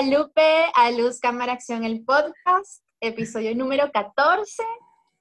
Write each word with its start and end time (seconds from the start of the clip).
Guadalupe 0.00 0.40
a 0.74 0.90
Luz 0.92 1.20
Cámara 1.20 1.52
Acción, 1.52 1.84
el 1.84 2.02
podcast, 2.02 2.82
episodio 3.02 3.54
número 3.54 3.92
14 3.92 4.62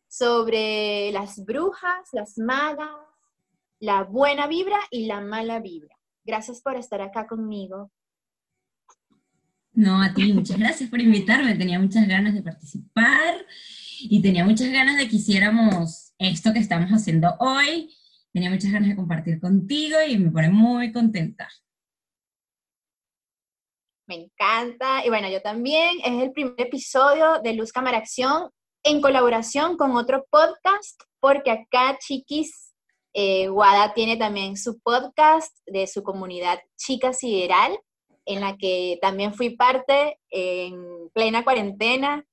sobre 0.07 1.11
las 1.11 1.43
brujas, 1.43 2.07
las 2.13 2.37
magas, 2.37 2.89
la 3.81 4.03
buena 4.03 4.47
vibra 4.47 4.77
y 4.89 5.07
la 5.07 5.19
mala 5.19 5.59
vibra. 5.59 5.93
Gracias 6.23 6.61
por 6.61 6.77
estar 6.77 7.01
acá 7.01 7.27
conmigo. 7.27 7.91
No, 9.73 10.01
a 10.01 10.13
ti, 10.13 10.31
muchas 10.31 10.57
gracias 10.57 10.89
por 10.89 11.01
invitarme. 11.01 11.55
Tenía 11.55 11.77
muchas 11.77 12.07
ganas 12.07 12.33
de 12.33 12.41
participar 12.41 13.35
y 13.99 14.21
tenía 14.21 14.45
muchas 14.45 14.71
ganas 14.71 14.97
de 14.97 15.09
que 15.09 15.17
hiciéramos 15.17 16.13
esto 16.17 16.53
que 16.53 16.59
estamos 16.59 16.89
haciendo 16.91 17.35
hoy. 17.39 17.93
Tenía 18.31 18.49
muchas 18.49 18.71
ganas 18.71 18.87
de 18.87 18.95
compartir 18.95 19.41
contigo 19.41 19.97
y 20.07 20.17
me 20.17 20.31
pone 20.31 20.49
muy 20.49 20.93
contenta. 20.93 21.49
Me 24.09 24.15
encanta. 24.15 25.05
Y 25.05 25.09
bueno, 25.09 25.29
yo 25.29 25.39
también. 25.39 25.99
Es 26.03 26.23
el 26.23 26.31
primer 26.31 26.59
episodio 26.59 27.39
de 27.43 27.53
Luz 27.53 27.71
Cámara 27.71 27.99
Acción 27.99 28.49
en 28.83 29.01
colaboración 29.01 29.77
con 29.77 29.95
otro 29.95 30.25
podcast, 30.31 30.99
porque 31.19 31.51
acá, 31.51 31.95
chiquis, 31.99 32.73
eh, 33.13 33.49
Guada 33.49 33.93
tiene 33.93 34.17
también 34.17 34.57
su 34.57 34.79
podcast 34.79 35.55
de 35.67 35.85
su 35.85 36.01
comunidad 36.01 36.59
Chica 36.75 37.13
Sideral, 37.13 37.79
en 38.25 38.41
la 38.41 38.57
que 38.57 38.97
también 38.99 39.35
fui 39.35 39.51
parte 39.51 40.19
en 40.31 41.11
plena 41.13 41.43
cuarentena 41.43 42.25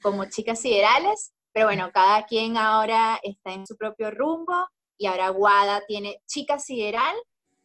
como 0.00 0.24
Chicas 0.30 0.62
Siderales. 0.62 1.34
Pero 1.52 1.66
bueno, 1.66 1.90
cada 1.92 2.24
quien 2.24 2.56
ahora 2.56 3.20
está 3.22 3.52
en 3.52 3.66
su 3.66 3.76
propio 3.76 4.10
rumbo 4.10 4.66
y 4.96 5.04
ahora 5.04 5.28
Guada 5.28 5.82
tiene 5.86 6.22
Chica 6.26 6.58
Sideral 6.58 7.16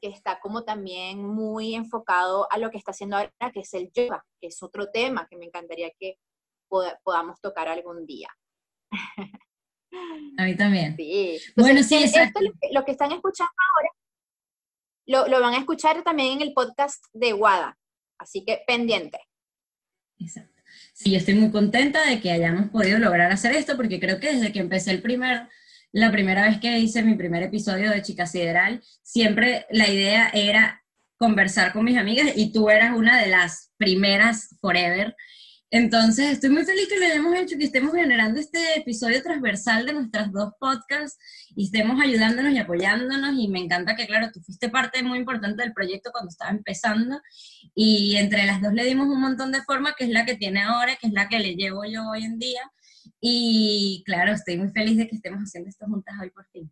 que 0.03 0.09
está 0.09 0.41
como 0.41 0.65
también 0.65 1.25
muy 1.25 1.75
enfocado 1.75 2.45
a 2.51 2.57
lo 2.57 2.69
que 2.69 2.77
está 2.77 2.91
haciendo 2.91 3.15
ahora, 3.15 3.31
que 3.53 3.61
es 3.61 3.73
el 3.73 3.89
yoga, 3.93 4.21
que 4.41 4.47
es 4.47 4.61
otro 4.61 4.91
tema 4.91 5.29
que 5.29 5.37
me 5.37 5.45
encantaría 5.45 5.91
que 5.97 6.17
podamos 6.67 7.39
tocar 7.39 7.69
algún 7.69 8.05
día. 8.05 8.27
A 10.37 10.43
mí 10.43 10.57
también. 10.57 10.97
Sí. 10.97 11.39
bueno, 11.55 11.81
sí, 11.83 12.03
exacto. 12.03 12.41
lo, 12.41 12.83
que, 12.83 12.91
están 12.91 13.13
escuchando 13.13 13.53
ahora, 13.75 13.89
lo, 15.05 15.27
lo, 15.29 15.39
van 15.39 15.53
a 15.53 15.59
escuchar 15.59 16.03
también 16.03 16.33
en 16.33 16.41
el 16.41 16.53
podcast 16.53 17.05
de 17.13 17.33
Wada, 17.33 17.77
así 18.19 18.43
que 18.43 18.61
pendiente. 18.67 19.19
Exacto. 20.19 20.61
Sí, 20.91 21.11
yo 21.11 21.17
estoy 21.17 21.35
muy 21.35 21.49
contenta 21.49 22.05
de 22.05 22.19
que 22.19 22.29
hayamos 22.29 22.71
podido 22.71 22.99
lograr 22.99 23.31
hacer 23.31 23.55
esto, 23.55 23.77
porque 23.77 24.01
creo 24.01 24.19
que 24.19 24.33
desde 24.33 24.51
que 24.51 24.59
empecé 24.59 24.91
el 24.91 25.01
primer 25.01 25.47
la 25.94 26.11
primera 26.11 26.47
vez 26.47 26.59
que 26.59 26.80
hice 26.80 27.03
mi 27.03 27.16
primer 27.16 27.44
episodio 27.44 27.91
de 27.91 28.02
Chica 28.02 28.25
Sideral, 28.25 28.83
siempre 29.03 29.67
la 29.69 29.88
idea 29.88 30.30
era 30.33 30.83
conversar 31.17 31.72
con 31.72 31.85
mis 31.85 31.97
amigas 31.97 32.31
y 32.35 32.52
tú 32.52 32.69
eras 32.69 32.97
una 32.97 33.22
de 33.22 33.27
las 33.27 33.72
primeras 33.77 34.58
forever. 34.59 35.16
Entonces, 35.69 36.34
estoy 36.34 36.50
muy 36.50 36.66
feliz 36.66 36.88
que 36.88 37.00
lo 37.00 37.06
hayamos 37.06 37.35
hecho, 37.35 37.57
que 37.57 37.66
estemos 37.66 37.94
generando 37.94 38.40
este 38.40 38.78
episodio 38.78 39.22
transversal 39.23 39.85
de 39.85 39.94
nuestras 39.94 40.31
dos 40.31 40.53
podcasts 40.59 41.17
y 41.56 41.66
estemos 41.66 42.00
ayudándonos 42.01 42.53
y 42.53 42.57
apoyándonos. 42.57 43.35
Y 43.40 43.47
me 43.47 43.59
encanta 43.59 43.96
que, 43.96 44.06
claro, 44.06 44.29
tú 44.31 44.40
fuiste 44.41 44.69
parte 44.69 45.01
muy 45.01 45.19
importante 45.19 45.63
del 45.63 45.73
proyecto 45.73 46.12
cuando 46.12 46.29
estaba 46.29 46.51
empezando. 46.51 47.19
Y 47.73 48.17
entre 48.17 48.46
las 48.46 48.62
dos 48.62 48.73
le 48.73 48.84
dimos 48.84 49.07
un 49.07 49.22
montón 49.22 49.51
de 49.51 49.63
forma, 49.63 49.96
que 49.97 50.06
es 50.06 50.12
la 50.12 50.25
que 50.25 50.35
tiene 50.35 50.62
ahora, 50.62 50.96
que 50.96 51.07
es 51.07 51.13
la 51.13 51.28
que 51.28 51.40
le 51.40 51.56
llevo 51.56 51.85
yo 51.85 52.07
hoy 52.07 52.23
en 52.23 52.38
día. 52.38 52.62
Y 53.25 54.03
claro, 54.06 54.34
estoy 54.34 54.57
muy 54.57 54.69
feliz 54.72 54.97
de 54.97 55.07
que 55.07 55.16
estemos 55.16 55.39
haciendo 55.39 55.69
esto 55.69 55.85
juntas 55.85 56.13
hoy 56.22 56.29
por 56.29 56.45
fin. 56.50 56.69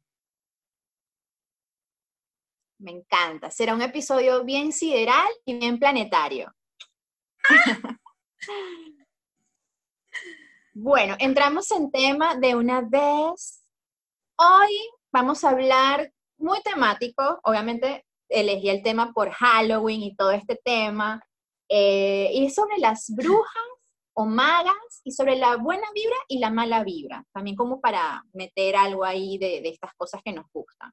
Me 2.77 2.91
encanta. 2.91 3.49
Será 3.49 3.73
un 3.73 3.81
episodio 3.81 4.43
bien 4.43 4.73
sideral 4.73 5.29
y 5.45 5.57
bien 5.57 5.79
planetario. 5.79 6.53
bueno, 10.73 11.15
entramos 11.19 11.71
en 11.71 11.89
tema 11.89 12.35
de 12.35 12.53
una 12.53 12.81
vez. 12.81 13.63
Hoy 14.35 14.77
vamos 15.09 15.45
a 15.45 15.51
hablar 15.51 16.11
muy 16.37 16.61
temático. 16.63 17.39
Obviamente 17.43 18.05
elegí 18.27 18.67
el 18.67 18.83
tema 18.83 19.13
por 19.13 19.31
Halloween 19.31 20.01
y 20.01 20.17
todo 20.17 20.31
este 20.31 20.59
tema. 20.61 21.25
Eh, 21.69 22.29
y 22.33 22.49
sobre 22.49 22.77
las 22.79 23.09
brujas 23.15 23.70
o 24.13 24.25
magas 24.25 25.01
y 25.03 25.11
sobre 25.11 25.35
la 25.35 25.57
buena 25.57 25.87
vibra 25.93 26.15
y 26.27 26.39
la 26.39 26.49
mala 26.49 26.83
vibra, 26.83 27.25
también 27.33 27.55
como 27.55 27.79
para 27.79 28.23
meter 28.33 28.75
algo 28.75 29.03
ahí 29.03 29.37
de, 29.37 29.61
estas 29.67 29.93
cosas 29.95 30.21
que 30.23 30.33
nos 30.33 30.45
gustan. 30.53 30.91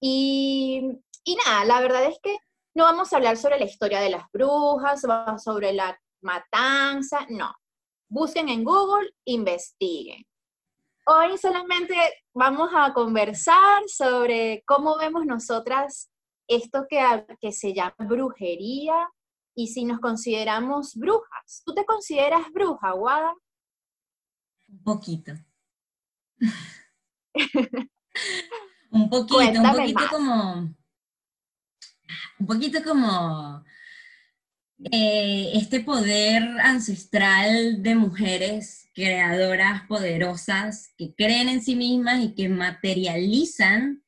Y, 0.00 0.98
y, 1.24 1.36
nada, 1.36 1.64
la 1.64 1.80
verdad 1.80 2.04
es 2.04 2.18
que 2.22 2.36
no 2.74 2.84
vamos 2.84 3.12
a 3.12 3.16
hablar 3.16 3.36
sobre 3.36 3.58
la 3.58 3.64
historia 3.64 4.00
de 4.00 4.10
las 4.10 4.24
brujas, 4.32 5.02
sobre 5.42 5.72
la 5.72 5.98
matanza, 6.22 7.26
no. 7.28 7.54
Busquen 8.08 8.48
en 8.48 8.64
Google, 8.64 9.10
investiguen. 9.24 10.24
Hoy 11.06 11.36
solamente 11.38 11.96
vamos 12.34 12.70
a 12.74 12.92
conversar 12.92 13.82
sobre 13.88 14.62
cómo 14.66 14.96
vemos 14.98 15.26
nosotras 15.26 16.10
esto 16.46 16.86
que, 16.88 17.00
que 17.40 17.52
se 17.52 17.72
llama 17.72 17.94
brujería, 17.98 19.08
y 19.54 19.68
si 19.68 19.84
nos 19.84 20.00
consideramos 20.00 20.94
brujas. 20.94 21.62
¿Tú 21.64 21.74
te 21.74 21.84
consideras 21.84 22.50
bruja, 22.52 22.94
Wada? 22.94 23.34
Un 24.68 24.82
poquito. 24.82 25.32
un 28.90 29.10
poquito, 29.10 29.60
un 29.60 29.72
poquito 29.72 30.02
como. 30.10 30.74
Un 32.38 32.46
poquito 32.46 32.82
como. 32.82 33.64
Eh, 34.90 35.52
este 35.54 35.80
poder 35.80 36.42
ancestral 36.60 37.82
de 37.82 37.94
mujeres 37.94 38.90
creadoras, 38.94 39.86
poderosas, 39.86 40.92
que 40.96 41.14
creen 41.14 41.48
en 41.48 41.62
sí 41.62 41.76
mismas 41.76 42.20
y 42.24 42.34
que 42.34 42.48
materializan 42.48 44.02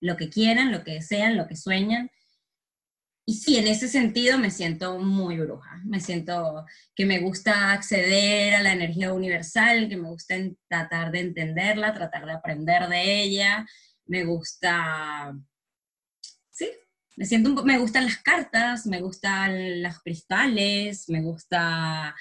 lo 0.00 0.16
que 0.16 0.28
quieran, 0.28 0.72
lo 0.72 0.84
que 0.84 0.92
desean, 0.94 1.36
lo 1.36 1.46
que 1.46 1.56
sueñan, 1.56 2.10
y 3.28 3.34
sí, 3.34 3.58
en 3.58 3.66
ese 3.66 3.88
sentido 3.88 4.38
me 4.38 4.50
siento 4.50 4.98
muy 5.00 5.36
bruja. 5.36 5.82
Me 5.84 6.00
siento 6.00 6.64
que 6.94 7.04
me 7.04 7.18
gusta 7.18 7.72
acceder 7.72 8.54
a 8.54 8.62
la 8.62 8.72
energía 8.72 9.12
universal, 9.12 9.86
que 9.90 9.98
me 9.98 10.08
gusta 10.08 10.36
tratar 10.66 11.12
de 11.12 11.20
entenderla, 11.20 11.92
tratar 11.92 12.24
de 12.24 12.32
aprender 12.32 12.88
de 12.88 13.22
ella. 13.22 13.66
Me 14.06 14.24
gusta, 14.24 15.36
sí, 16.50 16.70
me 17.16 17.26
siento 17.26 17.50
un, 17.50 17.66
me 17.66 17.78
gustan 17.78 18.06
las 18.06 18.16
cartas, 18.16 18.86
me 18.86 19.02
gustan 19.02 19.82
los 19.82 19.98
cristales, 20.02 21.06
me 21.10 21.20
gusta 21.20 22.16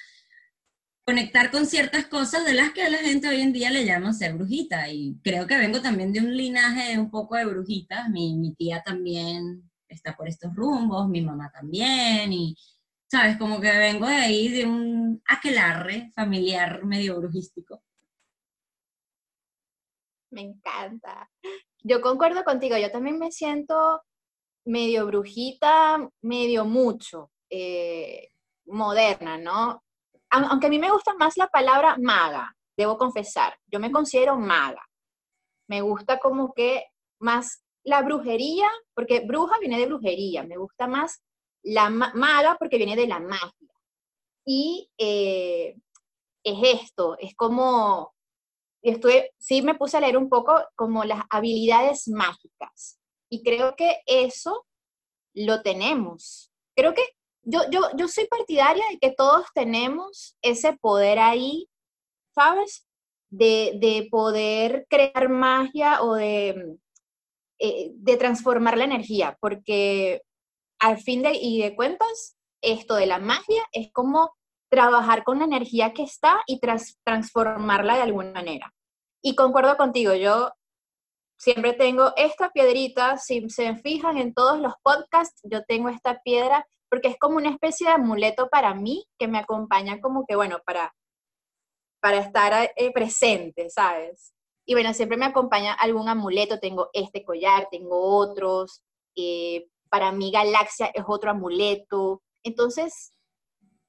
conectar 1.06 1.52
con 1.52 1.66
ciertas 1.68 2.08
cosas 2.08 2.44
de 2.44 2.54
las 2.54 2.74
que 2.74 2.84
a 2.84 2.90
la 2.90 2.98
gente 2.98 3.30
hoy 3.30 3.40
en 3.40 3.54
día 3.54 3.72
le 3.72 3.86
llama 3.86 4.12
ser 4.12 4.34
brujita. 4.34 4.90
Y 4.90 5.18
creo 5.24 5.48
que 5.48 5.58
vengo 5.58 5.82
también 5.82 6.12
de 6.12 6.20
un 6.20 6.36
linaje 6.36 7.00
un 7.00 7.10
poco 7.10 7.38
de 7.38 7.46
brujitas. 7.46 8.10
Mi, 8.10 8.36
mi 8.36 8.54
tía 8.56 8.84
también 8.84 9.67
está 9.88 10.16
por 10.16 10.28
estos 10.28 10.54
rumbos, 10.56 11.08
mi 11.10 11.22
mamá 11.22 11.52
también, 11.52 12.34
y, 12.34 12.56
¿sabes? 13.10 13.38
Como 13.38 13.60
que 13.60 13.72
vengo 13.78 14.08
de 14.08 14.16
ahí 14.16 14.48
de 14.50 14.66
un 14.66 15.22
aquelarre 15.28 16.12
familiar 16.16 16.84
medio 16.86 17.18
brujístico. 17.18 17.82
Me 20.32 20.42
encanta. 20.42 21.30
Yo 21.84 22.02
concuerdo 22.02 22.44
contigo, 22.44 22.78
yo 22.78 22.92
también 22.92 23.18
me 23.18 23.32
siento 23.32 24.02
medio 24.66 25.06
brujita, 25.06 26.10
medio 26.22 26.66
mucho, 26.66 27.32
eh, 27.50 28.30
moderna, 28.66 29.38
¿no? 29.38 29.84
Aunque 30.30 30.68
a 30.68 30.70
mí 30.70 30.78
me 30.78 30.92
gusta 30.92 31.14
más 31.14 31.38
la 31.38 31.48
palabra 31.48 31.96
maga, 31.98 32.54
debo 32.76 32.98
confesar, 32.98 33.58
yo 33.68 33.80
me 33.80 33.92
considero 33.92 34.38
maga. 34.38 34.86
Me 35.70 35.82
gusta 35.82 36.20
como 36.20 36.54
que 36.54 36.86
más 37.20 37.64
la 37.88 38.02
brujería, 38.02 38.70
porque 38.94 39.22
bruja 39.22 39.58
viene 39.60 39.80
de 39.80 39.86
brujería, 39.86 40.44
me 40.44 40.58
gusta 40.58 40.88
más 40.88 41.24
la 41.64 41.90
maga 41.90 42.58
porque 42.60 42.76
viene 42.76 42.98
de 42.98 43.08
la 43.08 43.22
magia. 43.22 43.74
Y 44.46 44.90
eh, 44.98 45.78
es 46.44 46.82
esto, 46.82 47.18
es 47.18 47.34
como, 47.36 48.14
estoy, 48.82 49.30
sí 49.38 49.62
me 49.62 49.76
puse 49.76 49.96
a 49.96 50.02
leer 50.02 50.18
un 50.18 50.28
poco 50.28 50.62
como 50.76 51.06
las 51.06 51.24
habilidades 51.30 52.10
mágicas. 52.10 53.00
Y 53.30 53.42
creo 53.42 53.78
que 53.78 54.02
eso 54.06 54.66
lo 55.34 55.62
tenemos. 55.62 56.52
Creo 56.76 56.94
que 56.94 57.04
yo, 57.44 57.62
yo, 57.72 57.84
yo 57.96 58.10
soy 58.10 58.28
partidaria 58.28 58.84
de 58.92 59.00
que 59.00 59.12
todos 59.12 59.46
tenemos 59.54 60.36
ese 60.42 60.74
poder 60.74 61.20
ahí, 61.20 61.70
¿sabes? 62.36 62.86
De, 63.30 63.78
de 63.80 64.10
poder 64.12 64.86
crear 64.90 65.30
magia 65.30 66.02
o 66.04 66.16
de 66.16 66.78
eh, 67.60 67.92
de 67.94 68.18
transformar 68.18 68.78
la 68.78 68.84
energía, 68.84 69.38
porque 69.40 70.22
al 70.80 71.00
fin 71.00 71.24
de, 71.24 71.34
y 71.34 71.62
de 71.62 71.76
cuentas, 71.76 72.38
esto 72.62 72.96
de 72.96 73.06
la 73.06 73.20
magia 73.20 73.64
es 73.72 73.92
como 73.92 74.32
trabajar 74.70 75.24
con 75.24 75.40
la 75.40 75.46
energía 75.46 75.94
que 75.94 76.04
está 76.04 76.42
y 76.46 76.60
transformarla 77.04 77.96
de 77.96 78.02
alguna 78.02 78.32
manera. 78.32 78.74
Y 79.24 79.36
concuerdo 79.36 79.78
contigo, 79.78 80.14
yo 80.14 80.52
siempre 81.38 81.74
tengo 81.74 82.14
esta 82.16 82.52
piedrita, 82.52 83.18
si 83.18 83.50
se 83.50 83.76
fijan 83.78 84.18
en 84.18 84.34
todos 84.34 84.60
los 84.60 84.74
podcasts, 84.84 85.42
yo 85.44 85.64
tengo 85.64 85.90
esta 85.90 86.22
piedra 86.22 86.68
porque 86.90 87.10
es 87.10 87.18
como 87.20 87.38
una 87.38 87.50
especie 87.50 87.88
de 87.88 87.94
amuleto 87.94 88.50
para 88.50 88.74
mí 88.74 89.06
que 89.20 89.28
me 89.28 89.40
acompaña 89.40 90.00
como 90.00 90.26
que, 90.26 90.36
bueno, 90.36 90.60
para, 90.66 90.94
para 92.02 92.18
estar 92.18 92.72
eh, 92.76 92.92
presente, 92.92 93.70
¿sabes? 93.70 94.34
Y 94.70 94.74
bueno, 94.74 94.94
siempre 94.94 95.18
me 95.18 95.26
acompaña 95.26 95.74
algún 95.74 96.10
amuleto, 96.10 96.60
tengo 96.60 96.90
este 96.92 97.24
collar, 97.24 97.70
tengo 97.72 98.02
otros, 98.18 98.84
eh, 99.16 99.70
para 99.90 100.12
mí 100.12 100.30
Galaxia 100.30 100.88
es 100.88 101.06
otro 101.08 101.32
amuleto. 101.32 102.22
Entonces, 102.44 103.14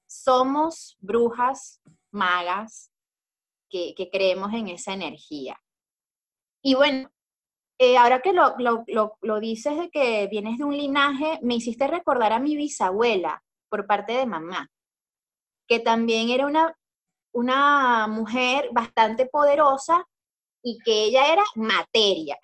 somos 0.07 0.97
brujas, 1.01 1.81
magas, 2.13 2.93
que, 3.69 4.09
creemos 4.13 4.53
en 4.55 4.69
esa 4.69 4.93
energía. 4.93 5.61
Y 6.63 6.77
bueno, 6.77 7.11
eh, 7.81 7.99
ahora 7.99 8.21
que 8.21 8.33
lo, 8.33 8.55
lo, 8.57 9.41
dices 9.41 9.77
de 9.77 9.91
que 9.91 10.29
vienes 10.29 10.59
de 10.59 10.65
un 10.65 10.77
linaje, 10.77 11.41
me 11.43 11.57
hiciste 11.57 11.89
recordar 11.89 12.33
a 12.33 12.39
mi 12.39 12.55
bisabuela 12.55 13.43
por 13.69 13.89
parte 13.89 14.13
de 14.13 14.27
mamá, 14.27 14.71
que 15.67 15.81
también 15.81 16.31
era 16.31 16.47
una, 16.47 16.79
una 17.33 18.07
mujer 18.07 18.71
bastante 18.73 19.27
poderosa 19.27 20.07
y 20.63 20.79
que 20.85 21.05
ella 21.05 21.33
era 21.33 21.45
materia. 21.55 22.39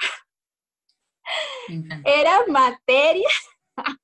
Era 2.04 2.40
materia. 2.46 3.28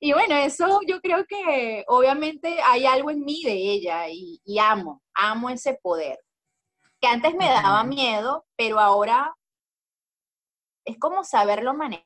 Y 0.00 0.12
bueno, 0.12 0.36
eso 0.36 0.80
yo 0.86 1.00
creo 1.00 1.26
que 1.26 1.84
obviamente 1.88 2.60
hay 2.62 2.86
algo 2.86 3.10
en 3.10 3.24
mí 3.24 3.42
de 3.42 3.52
ella 3.52 4.08
y, 4.08 4.40
amo, 4.60 5.02
amo 5.12 5.50
ese 5.50 5.74
poder. 5.82 6.20
Que 7.00 7.08
antes 7.08 7.34
me 7.34 7.46
daba 7.46 7.82
miedo, 7.82 8.46
pero 8.56 8.78
ahora 8.78 9.34
es 10.84 10.96
como 10.98 11.24
saberlo 11.24 11.74
manejar. 11.74 12.04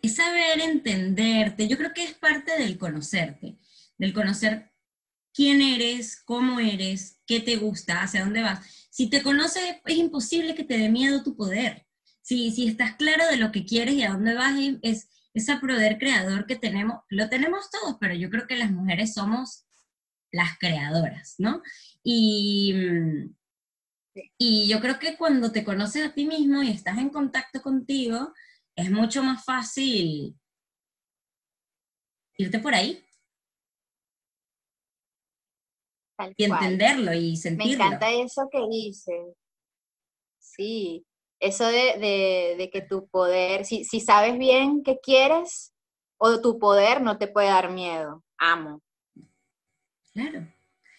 Es 0.00 0.14
saber 0.14 0.60
entenderte. 0.60 1.66
Yo 1.66 1.76
creo 1.76 1.92
que 1.92 2.04
es 2.04 2.14
parte 2.14 2.56
del 2.56 2.78
conocerte, 2.78 3.58
del 3.96 4.14
conocer 4.14 4.72
quién 5.34 5.60
eres, 5.60 6.22
cómo 6.24 6.60
eres, 6.60 7.20
qué 7.26 7.40
te 7.40 7.56
gusta, 7.56 8.02
hacia 8.02 8.24
dónde 8.24 8.42
vas. 8.42 8.77
Si 8.98 9.08
te 9.08 9.22
conoces, 9.22 9.62
es 9.84 9.96
imposible 9.96 10.56
que 10.56 10.64
te 10.64 10.76
dé 10.76 10.88
miedo 10.88 11.22
tu 11.22 11.36
poder. 11.36 11.86
Si, 12.20 12.50
si 12.50 12.66
estás 12.66 12.96
claro 12.96 13.28
de 13.28 13.36
lo 13.36 13.52
que 13.52 13.64
quieres 13.64 13.94
y 13.94 14.02
a 14.02 14.10
dónde 14.10 14.34
vas, 14.34 14.58
es, 14.82 15.08
ese 15.34 15.56
poder 15.58 15.98
creador 15.98 16.46
que 16.46 16.56
tenemos, 16.56 17.04
lo 17.08 17.28
tenemos 17.28 17.70
todos, 17.70 17.96
pero 18.00 18.12
yo 18.14 18.28
creo 18.28 18.48
que 18.48 18.56
las 18.56 18.72
mujeres 18.72 19.14
somos 19.14 19.68
las 20.32 20.58
creadoras, 20.58 21.36
¿no? 21.38 21.62
Y, 22.02 22.74
y 24.36 24.66
yo 24.66 24.80
creo 24.80 24.98
que 24.98 25.16
cuando 25.16 25.52
te 25.52 25.62
conoces 25.62 26.04
a 26.04 26.12
ti 26.12 26.26
mismo 26.26 26.64
y 26.64 26.70
estás 26.72 26.98
en 26.98 27.10
contacto 27.10 27.62
contigo, 27.62 28.34
es 28.74 28.90
mucho 28.90 29.22
más 29.22 29.44
fácil 29.44 30.36
irte 32.36 32.58
por 32.58 32.74
ahí. 32.74 33.00
Y 36.36 36.44
entenderlo 36.44 37.12
y 37.12 37.36
sentirlo. 37.36 37.78
Me 37.78 37.84
encanta 37.86 38.10
eso 38.10 38.48
que 38.50 38.60
dices. 38.70 39.34
Sí, 40.38 41.06
eso 41.40 41.66
de, 41.66 42.70
que 42.72 42.80
tu 42.82 43.08
poder, 43.08 43.64
si, 43.64 43.84
sabes 44.00 44.38
bien 44.38 44.82
qué 44.82 44.98
quieres, 45.02 45.72
o 46.16 46.40
tu 46.40 46.58
poder 46.58 47.00
no 47.00 47.18
te 47.18 47.28
puede 47.28 47.48
dar 47.48 47.70
miedo. 47.70 48.24
Amo. 48.38 48.82
Claro. 50.12 50.46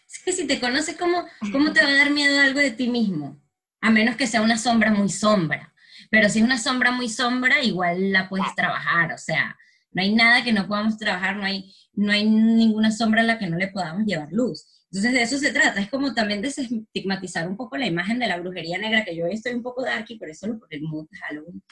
Es 0.07 0.23
que 0.23 0.31
si 0.31 0.47
te 0.47 0.59
conoces, 0.59 0.97
¿cómo, 0.97 1.25
¿cómo 1.51 1.71
te 1.73 1.83
va 1.83 1.89
a 1.89 1.97
dar 1.97 2.11
miedo 2.11 2.39
algo 2.39 2.59
de 2.59 2.71
ti 2.71 2.87
mismo? 2.87 3.39
A 3.81 3.91
menos 3.91 4.15
que 4.15 4.27
sea 4.27 4.41
una 4.41 4.57
sombra 4.57 4.91
muy 4.91 5.09
sombra. 5.09 5.73
Pero 6.09 6.29
si 6.29 6.39
es 6.39 6.45
una 6.45 6.57
sombra 6.57 6.91
muy 6.91 7.09
sombra, 7.09 7.61
igual 7.61 8.11
la 8.11 8.27
puedes 8.29 8.55
trabajar. 8.55 9.13
O 9.13 9.17
sea, 9.17 9.55
no 9.91 10.01
hay 10.01 10.13
nada 10.13 10.43
que 10.43 10.53
no 10.53 10.67
podamos 10.67 10.97
trabajar, 10.97 11.35
no 11.35 11.43
hay, 11.43 11.73
no 11.93 12.11
hay 12.11 12.27
ninguna 12.27 12.91
sombra 12.91 13.21
en 13.21 13.27
la 13.27 13.37
que 13.37 13.47
no 13.47 13.57
le 13.57 13.67
podamos 13.67 14.05
llevar 14.05 14.29
luz. 14.31 14.78
Entonces 14.91 15.13
de 15.13 15.21
eso 15.21 15.37
se 15.37 15.53
trata, 15.53 15.79
es 15.79 15.89
como 15.89 16.15
también 16.15 16.41
desestigmatizar 16.41 17.47
un 17.47 17.55
poco 17.55 17.77
la 17.77 17.85
imagen 17.85 18.17
de 18.17 18.27
la 18.27 18.39
brujería 18.39 18.79
negra, 18.79 19.05
que 19.05 19.15
yo 19.15 19.27
estoy 19.27 19.53
un 19.53 19.61
poco 19.61 19.83
darky, 19.83 20.17
por 20.17 20.29
eso 20.29 20.47
lo 20.47 20.59
el 20.69 20.81
mood 20.81 21.07
Halloween. 21.21 21.63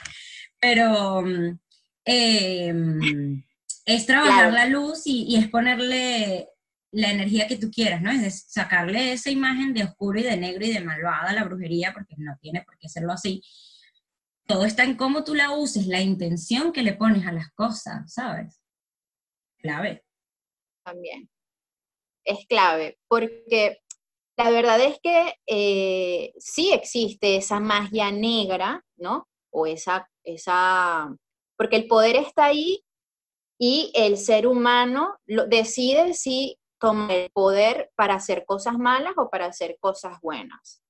Pero 0.60 1.26
em, 2.06 3.44
es 3.86 4.06
trabajar 4.06 4.54
la 4.54 4.68
luz 4.68 5.02
y, 5.06 5.36
es 5.36 5.50
ponerle 5.50 6.50
la 6.92 7.10
energía 7.12 7.48
que 7.48 7.58
tú 7.58 7.72
quieras, 7.72 8.02
¿no? 8.04 8.12
Es 8.12 8.46
sacarle 8.50 9.14
esa 9.14 9.32
imagen 9.32 9.74
de 9.74 9.84
oscuro 9.84 10.20
y 10.20 10.24
de 10.24 10.38
negro 10.38 10.66
y 10.66 10.74
de 10.74 10.82
malvada 10.82 11.32
a 11.32 11.34
la 11.34 11.44
brujería, 11.44 11.94
porque 11.94 12.16
no 12.18 12.38
tiene 12.40 12.62
por 12.62 12.78
qué 12.78 12.88
serlo 12.88 13.14
así. 13.14 13.42
Todo 14.46 14.66
está 14.66 14.84
en 14.84 14.96
cómo 14.96 15.24
tú 15.24 15.34
la 15.34 15.52
uses, 15.52 15.88
la 15.88 16.02
intención 16.02 16.72
que 16.72 16.84
le 16.84 16.94
pones 16.94 17.26
a 17.26 17.32
las 17.32 17.50
cosas, 17.52 18.14
¿sabes? 18.14 18.62
Clave. 19.58 20.06
También 20.84 21.30
es 22.28 22.46
clave, 22.48 23.00
porque 23.08 23.80
la 24.38 24.52
verdad 24.52 24.80
es 24.82 25.00
que 25.02 25.34
eh, 25.48 26.34
sí 26.38 26.72
existe 26.72 27.38
esa 27.38 27.60
magia 27.60 28.12
negra, 28.12 28.86
¿no? 28.98 29.28
O 29.52 29.66
esa, 29.66 30.08
esa, 30.24 31.16
porque 31.58 31.78
el 31.78 31.88
poder 31.88 32.18
está 32.18 32.46
ahí 32.46 32.84
y 33.60 33.92
el 33.96 34.18
ser 34.18 34.46
humano 34.46 35.18
lo, 35.26 35.48
decide 35.48 36.14
si 36.14 36.60
toma 36.80 37.14
el 37.16 37.32
poder 37.32 37.92
para 37.96 38.14
hacer 38.16 38.46
cosas 38.46 38.78
malas 38.78 39.14
o 39.18 39.30
para 39.32 39.48
hacer 39.48 39.78
cosas 39.80 40.20
buenas. 40.22 40.84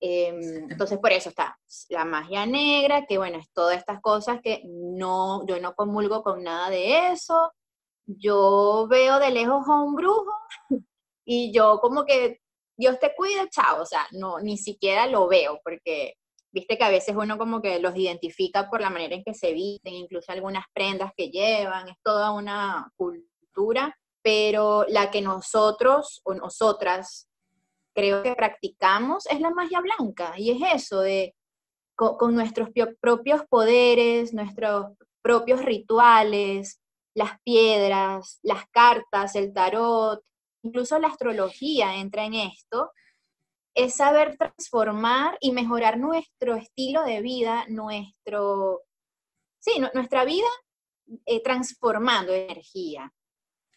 Em, 0.00 0.70
entonces, 0.70 0.98
por 0.98 1.12
eso 1.12 1.28
está 1.28 1.58
la 1.88 2.04
magia 2.04 2.46
negra, 2.46 3.06
que 3.06 3.18
bueno, 3.18 3.38
es 3.38 3.50
todas 3.52 3.76
estas 3.76 4.00
cosas 4.00 4.40
que 4.42 4.62
no, 4.64 5.44
yo 5.46 5.60
no 5.60 5.74
comulgo 5.74 6.22
con 6.22 6.44
nada 6.44 6.70
de 6.70 7.12
eso, 7.12 7.52
yo 8.06 8.86
veo 8.88 9.18
de 9.18 9.30
lejos 9.30 9.66
a 9.68 9.82
un 9.82 9.94
brujo 9.94 10.32
y 11.24 11.52
yo 11.52 11.78
como 11.80 12.04
que, 12.04 12.40
Dios 12.76 12.98
te 12.98 13.14
cuide, 13.14 13.48
chao, 13.50 13.82
o 13.82 13.86
sea, 13.86 14.06
no, 14.12 14.40
ni 14.40 14.56
siquiera 14.56 15.06
lo 15.06 15.28
veo, 15.28 15.60
porque 15.62 16.14
viste 16.52 16.76
que 16.76 16.84
a 16.84 16.90
veces 16.90 17.14
uno 17.16 17.38
como 17.38 17.60
que 17.60 17.78
los 17.78 17.96
identifica 17.96 18.68
por 18.68 18.80
la 18.80 18.90
manera 18.90 19.14
en 19.14 19.22
que 19.24 19.34
se 19.34 19.52
visten, 19.52 19.94
incluso 19.94 20.32
algunas 20.32 20.64
prendas 20.72 21.12
que 21.16 21.28
llevan, 21.28 21.88
es 21.88 21.96
toda 22.02 22.32
una 22.32 22.90
cultura, 22.96 23.96
pero 24.22 24.84
la 24.88 25.10
que 25.10 25.20
nosotros 25.20 26.20
o 26.24 26.34
nosotras 26.34 27.28
creo 27.94 28.22
que 28.22 28.34
practicamos 28.34 29.26
es 29.26 29.40
la 29.40 29.50
magia 29.50 29.80
blanca, 29.80 30.34
y 30.36 30.50
es 30.50 30.74
eso 30.74 31.00
de 31.00 31.34
con 31.94 32.34
nuestros 32.34 32.70
propios 33.00 33.42
poderes, 33.48 34.32
nuestros 34.32 34.86
propios 35.22 35.62
rituales, 35.62 36.80
las 37.14 37.38
piedras, 37.42 38.40
las 38.42 38.66
cartas, 38.70 39.36
el 39.36 39.52
tarot, 39.52 40.24
incluso 40.62 40.98
la 40.98 41.08
astrología 41.08 41.96
entra 41.96 42.24
en 42.24 42.34
esto, 42.34 42.92
es 43.74 43.94
saber 43.94 44.36
transformar 44.36 45.36
y 45.40 45.52
mejorar 45.52 45.98
nuestro 45.98 46.56
estilo 46.56 47.04
de 47.04 47.22
vida, 47.22 47.64
nuestro, 47.68 48.82
sí, 49.58 49.72
nuestra 49.94 50.24
vida 50.24 50.48
eh, 51.26 51.42
transformando 51.42 52.32
energía. 52.32 53.12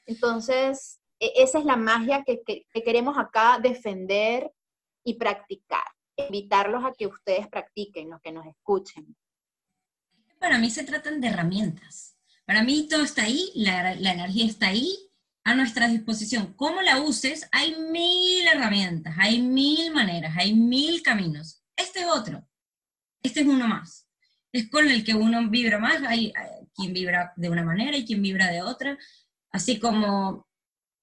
Entonces, 0.05 0.99
e, 1.19 1.31
esa 1.37 1.59
es 1.59 1.65
la 1.65 1.77
magia 1.77 2.23
que, 2.25 2.41
que 2.43 2.83
queremos 2.83 3.17
acá 3.17 3.57
defender 3.61 4.51
y 5.03 5.13
practicar, 5.13 5.85
invitarlos 6.17 6.83
a 6.83 6.91
que 6.91 7.07
ustedes 7.07 7.47
practiquen, 7.47 8.09
los 8.09 8.21
que 8.21 8.31
nos 8.33 8.45
escuchen. 8.45 9.15
Para 10.39 10.57
mí 10.57 10.69
se 10.69 10.83
tratan 10.83 11.21
de 11.21 11.29
herramientas 11.29 12.15
para 12.45 12.63
mí 12.63 12.87
todo 12.87 13.03
está 13.03 13.23
ahí, 13.23 13.51
la, 13.55 13.93
energía 13.93 14.45
está 14.45 14.67
ahí, 14.67 14.95
a 15.45 15.53
nuestra 15.53 15.87
disposición. 15.87 16.53
¿Cómo 16.55 16.81
la 16.81 16.99
uses? 16.99 17.47
Hay 17.51 17.75
mil 17.75 18.47
herramientas, 18.47 19.15
hay 19.17 19.41
mil 19.41 19.93
maneras, 19.93 20.33
hay 20.35 20.55
mil 20.55 21.01
caminos. 21.03 21.63
Este 21.77 21.99
es 22.01 22.07
otro, 22.07 22.45
este 23.23 23.41
es 23.41 23.47
uno 23.47 23.67
más. 23.67 24.07
Es 24.51 24.69
con 24.69 24.89
el 24.89 25.03
que 25.03 25.13
uno 25.13 25.47
vibra 25.49 25.77
más, 25.77 26.01
hay, 26.03 26.33
quien 26.75 26.93
vibra 26.93 27.31
de 27.35 27.49
una 27.49 27.63
manera 27.63 27.95
y 27.95 28.05
quien 28.05 28.21
vibra 28.21 28.47
de 28.47 28.63
otra. 28.63 28.97
Así 29.51 29.79
como 29.79 30.47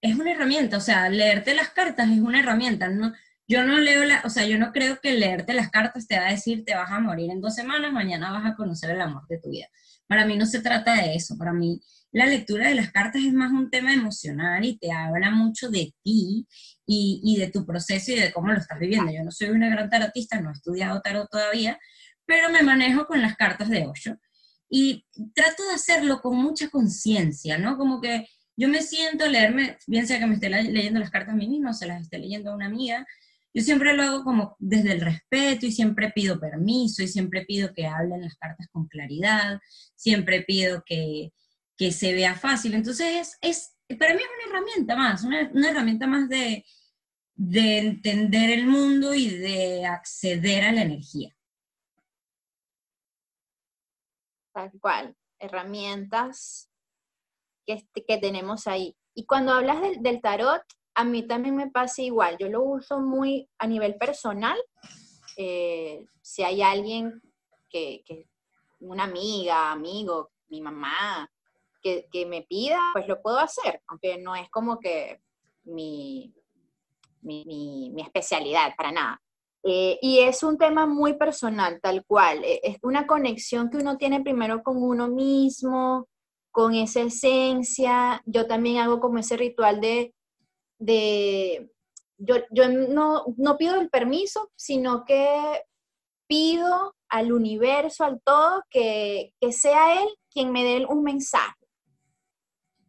es 0.03 0.17
una 0.17 0.33
herramienta, 0.33 0.77
o 0.77 0.81
sea, 0.81 1.09
leerte 1.09 1.55
las 1.55 1.71
cartas 1.71 2.11
es 2.11 2.19
una 2.19 2.41
herramienta. 2.41 2.89
No, 2.89 3.13
yo 3.47 3.63
no 3.63 3.79
leo, 3.79 4.05
la, 4.05 4.23
o 4.25 4.31
sea, 4.31 4.45
yo 4.47 4.59
no 4.59 4.73
creo 4.73 4.99
que 5.01 5.13
leerte 5.13 5.55
las 5.55 5.71
cartas 5.71 6.09
te 6.09 6.19
va 6.19 6.27
a 6.27 6.33
decir 6.33 6.65
te 6.65 6.75
vas 6.75 6.91
a 6.91 6.99
morir 6.99 7.31
en 7.31 7.41
dos 7.41 7.55
semanas, 7.55 7.93
mañana 7.93 8.33
vas 8.33 8.47
a 8.47 8.57
conocer 8.57 8.91
el 8.91 9.01
amor 9.01 9.25
de 9.29 9.39
tu 9.39 9.51
vida. 9.51 9.69
Para 10.09 10.27
mí 10.27 10.37
no 10.37 10.47
se 10.47 10.61
trata 10.61 10.97
de 10.97 11.15
eso, 11.15 11.39
para 11.39 11.53
mí 11.53 11.81
la 12.12 12.26
lectura 12.26 12.69
de 12.69 12.75
las 12.75 12.92
cartas 12.92 13.23
es 13.23 13.33
más 13.33 13.50
un 13.52 13.71
tema 13.71 13.92
emocional 13.92 14.64
y 14.64 14.76
te 14.76 14.92
habla 14.92 15.31
mucho 15.31 15.71
de 15.71 15.95
ti 16.02 16.47
y, 16.87 17.37
de 17.38 17.50
tu 17.50 17.64
proceso 17.64 18.12
y 18.12 18.16
de 18.16 18.33
cómo 18.33 18.52
lo 18.52 18.59
estás 18.59 18.78
viviendo. 18.78 19.11
Yo 19.11 19.25
no 19.25 19.31
soy 19.31 19.49
una 19.49 19.71
gran 19.71 19.88
tarotista, 19.88 20.40
no 20.40 20.50
he 20.50 20.52
estudiado 20.52 21.00
tarot 21.00 21.31
todavía, 21.31 21.78
pero 22.26 22.50
me 22.50 22.62
manejo 22.62 23.07
con 23.07 23.23
las 23.23 23.37
cartas 23.37 23.71
de 23.71 23.87
Osho 23.87 24.16
y 24.69 25.07
trato 25.35 25.66
de 25.66 25.75
hacerlo 25.75 26.21
con 26.21 26.37
mucha 26.37 26.69
conciencia, 26.69 27.57
¿no? 27.57 27.78
Como 27.78 28.00
que 28.00 28.26
yo 28.57 28.69
me 28.69 28.83
siento 28.83 29.26
leerme, 29.26 29.78
bien 29.87 30.07
sea 30.07 30.19
que 30.19 30.26
me 30.26 30.35
esté 30.35 30.50
leyendo 30.50 31.00
las 31.00 31.11
cartas 31.11 31.33
a 31.33 31.37
mí 31.37 31.49
misma 31.49 31.71
o 31.71 31.75
se 31.75 31.87
las 31.87 32.02
esté 32.02 32.19
leyendo 32.19 32.50
a 32.50 32.54
una 32.54 32.66
amiga, 32.66 33.07
yo 33.54 33.62
siempre 33.62 33.95
lo 33.95 34.02
hago 34.02 34.25
como 34.25 34.57
desde 34.59 34.92
el 34.92 35.00
respeto 35.00 35.66
y 35.66 35.73
siempre 35.73 36.11
pido 36.11 36.40
permiso 36.40 37.02
y 37.02 37.09
siempre 37.09 37.45
pido 37.45 37.75
que 37.75 37.87
hablen 37.87 38.23
las 38.23 38.37
cartas 38.37 38.66
con 38.71 38.87
claridad, 38.87 39.61
siempre 39.95 40.42
pido 40.42 40.83
que, 40.87 41.33
que 41.83 41.91
se 41.91 42.12
vea 42.12 42.37
fácil. 42.37 42.75
Entonces, 42.75 43.37
es, 43.41 43.77
para 43.99 44.15
mí 44.15 44.23
es 44.23 44.29
una 44.29 44.57
herramienta 44.57 44.95
más, 44.95 45.25
una, 45.25 45.41
herramienta 45.69 46.07
más 46.07 46.29
de, 46.29 46.65
de 47.35 47.79
entender 47.79 48.51
el 48.51 48.69
mundo 48.69 49.12
y 49.15 49.29
de 49.31 49.85
acceder 49.85 50.62
a 50.62 50.71
la 50.71 50.83
energía. 50.83 51.35
Tal 54.55 54.71
cual, 54.81 55.17
herramientas 55.41 56.71
que, 57.67 57.85
que 58.07 58.19
tenemos 58.19 58.69
ahí. 58.69 58.97
Y 59.17 59.27
cuando 59.27 59.53
hablas 59.53 59.81
del, 59.81 60.01
del, 60.05 60.21
tarot, 60.21 60.62
a 60.95 61.03
mí 61.03 61.27
también 61.27 61.57
me 61.57 61.69
pasa 61.69 62.01
igual. 62.01 62.37
Yo 62.39 62.49
lo 62.49 62.62
uso 62.62 63.01
muy 63.01 63.51
a 63.59 63.67
nivel 63.67 63.97
personal. 63.97 64.59
Eh, 65.37 66.05
si 66.21 66.45
hay 66.45 66.62
alguien 66.62 67.21
que, 67.69 68.05
que, 68.07 68.29
una 68.79 69.03
amiga, 69.03 69.73
amigo, 69.73 70.31
mi 70.49 70.61
mamá, 70.61 71.32
que, 71.83 72.27
me 72.27 72.43
pida, 72.43 72.79
pues 72.93 73.07
lo 73.09 73.21
puedo 73.21 73.39
hacer, 73.39 73.83
aunque 73.89 74.19
no 74.19 74.35
es 74.35 74.49
como 74.51 74.79
que 74.79 75.21
mi, 75.65 76.35
mi, 77.23 77.95
especialidad, 77.99 78.75
para 78.77 78.93
nada. 78.93 79.23
Eh, 79.65 79.99
y 80.03 80.19
es 80.19 80.43
un 80.43 80.59
tema 80.59 80.87
muy 80.87 81.15
personal, 81.15 81.81
tal 81.81 82.05
cual. 82.05 82.43
Eh, 82.45 82.61
es 82.62 82.79
una 82.83 83.07
conexión 83.07 83.71
que 83.71 83.79
uno 83.79 83.97
tiene 83.97 84.21
primero 84.21 84.62
con 84.62 84.83
uno 84.83 85.09
mismo, 85.09 86.09
con 86.51 86.75
esa 86.75 87.03
esencia. 87.03 88.23
Yo 88.27 88.47
también 88.47 88.79
hago 88.79 89.01
como 89.01 89.19
ese 89.19 89.37
ritual 89.37 89.81
de, 89.81 90.15
de 90.79 91.71
yo, 92.19 92.37
yo 92.51 92.69
no, 92.69 93.25
no 93.37 93.57
pido 93.57 93.81
el 93.81 93.89
permiso, 93.89 94.51
sino 94.57 95.05
que 95.05 95.62
pido 96.27 96.95
al 97.09 97.33
universo, 97.33 98.05
al 98.05 98.21
todo, 98.23 98.62
que, 98.71 99.35
que 99.41 99.53
sea 99.53 100.03
Él 100.03 100.09
quien 100.31 100.51
me 100.51 100.65
dé 100.65 100.87
un 100.87 101.03
mensaje. 101.03 101.62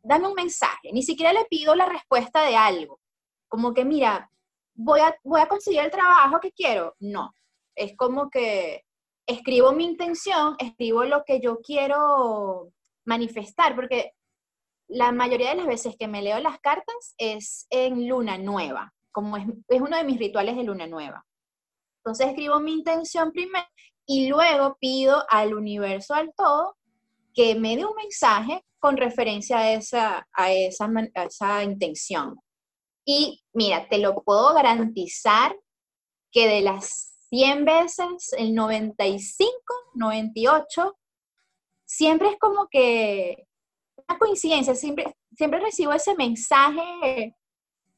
Dame 0.03 0.27
un 0.27 0.33
mensaje. 0.33 0.91
Ni 0.91 1.01
siquiera 1.01 1.33
le 1.33 1.45
pido 1.45 1.75
la 1.75 1.85
respuesta 1.85 2.43
de 2.43 2.55
algo. 2.55 2.99
Como 3.47 3.73
que, 3.73 3.85
mira, 3.85 4.29
voy 4.75 4.99
a, 4.99 5.15
voy 5.23 5.41
a 5.41 5.47
conseguir 5.47 5.81
el 5.81 5.91
trabajo 5.91 6.39
que 6.39 6.51
quiero. 6.51 6.95
No. 6.99 7.33
Es 7.75 7.95
como 7.95 8.29
que 8.29 8.83
escribo 9.25 9.71
mi 9.71 9.85
intención, 9.85 10.55
escribo 10.59 11.03
lo 11.05 11.23
que 11.23 11.39
yo 11.39 11.59
quiero 11.61 12.71
manifestar, 13.05 13.75
porque 13.75 14.11
la 14.87 15.11
mayoría 15.11 15.49
de 15.49 15.55
las 15.55 15.65
veces 15.65 15.95
que 15.97 16.07
me 16.07 16.21
leo 16.21 16.39
las 16.39 16.59
cartas 16.59 17.15
es 17.17 17.67
en 17.69 18.07
luna 18.07 18.37
nueva, 18.37 18.93
como 19.11 19.37
es, 19.37 19.45
uno 19.69 19.97
de 19.97 20.03
mis 20.03 20.19
rituales 20.19 20.55
de 20.55 20.63
luna 20.63 20.87
nueva. 20.87 21.25
Entonces 22.03 22.27
escribo 22.27 22.59
mi 22.59 22.73
intención 22.73 23.31
primero 23.31 23.65
y 24.05 24.27
luego 24.27 24.77
pido 24.79 25.23
al 25.29 25.53
universo, 25.53 26.13
al 26.13 26.33
todo, 26.35 26.75
que 27.33 27.55
me 27.55 27.75
dé 27.75 27.85
un 27.85 27.95
mensaje 27.95 28.63
con 28.79 28.97
referencia 28.97 29.59
a 29.59 29.73
esa, 29.73 30.27
a 30.33 30.51
esa, 30.51 30.89
a 31.15 31.23
esa 31.23 31.63
intención. 31.63 32.39
Y 33.05 33.41
mira, 33.53 33.87
te 33.89 33.97
lo 33.97 34.23
puedo 34.23 34.53
garantizar 34.53 35.55
que 36.31 36.47
de 36.47 36.61
las 36.61 37.13
100 37.29 37.65
veces, 37.65 38.33
el 38.37 38.53
95, 38.53 39.51
98 39.95 40.97
siempre 41.85 42.29
es 42.29 42.37
como 42.39 42.67
que 42.67 43.47
una 44.07 44.19
coincidencia, 44.19 44.75
siempre, 44.75 45.15
siempre 45.35 45.59
recibo 45.59 45.93
ese 45.93 46.15
mensaje, 46.15 47.35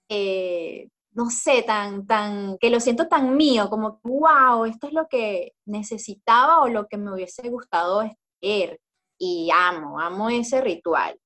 eh, 0.10 0.90
no 1.12 1.30
sé, 1.30 1.64
tan, 1.64 2.06
tan, 2.06 2.58
que 2.60 2.70
lo 2.70 2.80
siento 2.80 3.08
tan 3.08 3.36
mío, 3.36 3.70
como, 3.70 4.00
wow, 4.04 4.66
esto 4.66 4.88
es 4.88 4.94
lo 4.94 5.08
que 5.08 5.54
necesitaba 5.66 6.62
o 6.62 6.68
lo 6.68 6.88
que 6.88 6.98
me 6.98 7.14
hubiese 7.14 7.50
gustado 7.50 8.04
ver. 8.42 8.80
Y 9.18 9.50
amo, 9.54 10.00
amo 10.00 10.30
ese 10.30 10.62
ritual. 10.62 11.20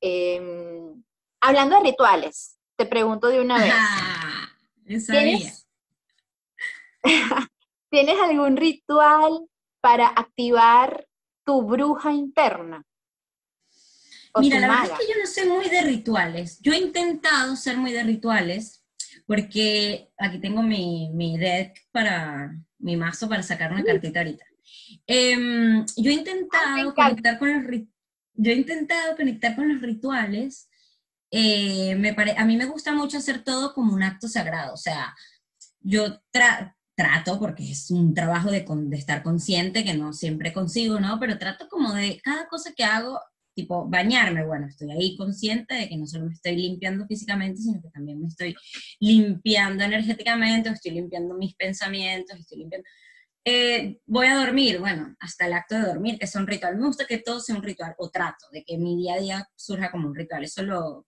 Em, 0.00 1.02
hablando 1.40 1.76
de 1.76 1.82
rituales, 1.90 2.58
te 2.76 2.86
pregunto 2.86 3.28
de 3.28 3.40
una 3.40 3.58
vez. 3.58 3.74
¿Tienes, 5.06 5.66
¿Tienes 7.90 8.20
algún 8.20 8.56
ritual 8.56 9.46
para 9.80 10.08
activar 10.08 11.06
tu 11.44 11.62
bruja 11.62 12.12
interna? 12.12 12.84
Mira, 14.40 14.60
la 14.60 14.68
verdad 14.68 14.84
es 14.92 15.06
que 15.06 15.12
yo 15.12 15.20
no 15.20 15.26
sé 15.26 15.46
muy 15.46 15.68
de 15.68 15.82
rituales. 15.82 16.58
Yo 16.60 16.72
he 16.72 16.78
intentado 16.78 17.54
ser 17.54 17.76
muy 17.76 17.92
de 17.92 18.02
rituales, 18.02 18.84
porque 19.26 20.10
aquí 20.16 20.40
tengo 20.40 20.62
mi, 20.62 21.10
mi 21.12 21.36
deck 21.36 21.78
para 21.90 22.56
mi 22.78 22.96
mazo 22.96 23.28
para 23.28 23.42
sacar 23.42 23.72
una 23.72 23.84
cartita 23.84 24.20
ahorita. 24.20 24.44
Em, 25.06 25.84
yo 25.96 26.10
he 26.10 26.14
intentado 26.14 26.94
conectar 26.94 27.38
con 27.38 27.52
los 27.52 27.82
yo 28.34 28.50
he 28.50 28.54
intentado 28.54 29.16
conectar 29.16 29.54
con 29.54 29.68
los 29.68 29.82
rituales. 29.82 30.68
Eh, 31.30 31.94
me 31.96 32.14
a 32.36 32.44
mí 32.44 32.56
me 32.56 32.66
gusta 32.66 32.92
mucho 32.92 33.18
hacer 33.18 33.44
todo 33.44 33.74
como 33.74 33.94
un 33.94 34.02
acto 34.02 34.28
sagrado. 34.28 34.74
O 34.74 34.76
sea, 34.76 35.14
yo 35.80 36.20
tra 36.30 36.76
trato, 36.94 37.38
porque 37.38 37.70
es 37.70 37.90
un 37.90 38.14
trabajo 38.14 38.50
de, 38.50 38.64
de, 38.68 38.96
estar 38.96 39.22
consciente, 39.22 39.84
que 39.84 39.94
no 39.94 40.12
siempre 40.12 40.52
consigo, 40.52 41.00
¿no? 41.00 41.18
Pero 41.18 41.38
trato 41.38 41.68
como 41.68 41.92
de 41.94 42.20
cada 42.22 42.46
cosa 42.48 42.72
que 42.76 42.84
hago, 42.84 43.18
tipo 43.54 43.88
bañarme, 43.88 44.44
bueno, 44.44 44.66
estoy 44.66 44.90
ahí 44.90 45.16
consciente 45.16 45.74
de 45.74 45.88
que 45.88 45.96
no 45.96 46.06
solo 46.06 46.26
me 46.26 46.34
estoy 46.34 46.56
limpiando 46.56 47.06
físicamente, 47.06 47.60
sino 47.60 47.82
que 47.82 47.90
también 47.90 48.20
me 48.20 48.28
estoy 48.28 48.54
limpiando 49.00 49.84
energéticamente, 49.84 50.70
estoy 50.70 50.92
limpiando 50.92 51.34
mis 51.34 51.54
pensamientos, 51.54 52.38
estoy 52.38 52.58
limpiando... 52.58 52.88
Eh, 53.44 54.00
voy 54.06 54.26
a 54.28 54.36
dormir, 54.36 54.78
bueno, 54.78 55.16
hasta 55.18 55.46
el 55.46 55.52
acto 55.52 55.74
de 55.74 55.82
dormir, 55.82 56.18
que 56.18 56.26
es 56.26 56.34
un 56.36 56.46
ritual. 56.46 56.76
Me 56.76 56.86
gusta 56.86 57.06
que 57.06 57.18
todo 57.18 57.40
sea 57.40 57.56
un 57.56 57.62
ritual, 57.62 57.94
o 57.98 58.10
trato 58.10 58.46
de 58.52 58.64
que 58.64 58.78
mi 58.78 58.96
día 58.96 59.14
a 59.14 59.20
día 59.20 59.50
surja 59.56 59.90
como 59.90 60.08
un 60.08 60.14
ritual. 60.14 60.44
Eso 60.44 60.62
lo, 60.62 61.06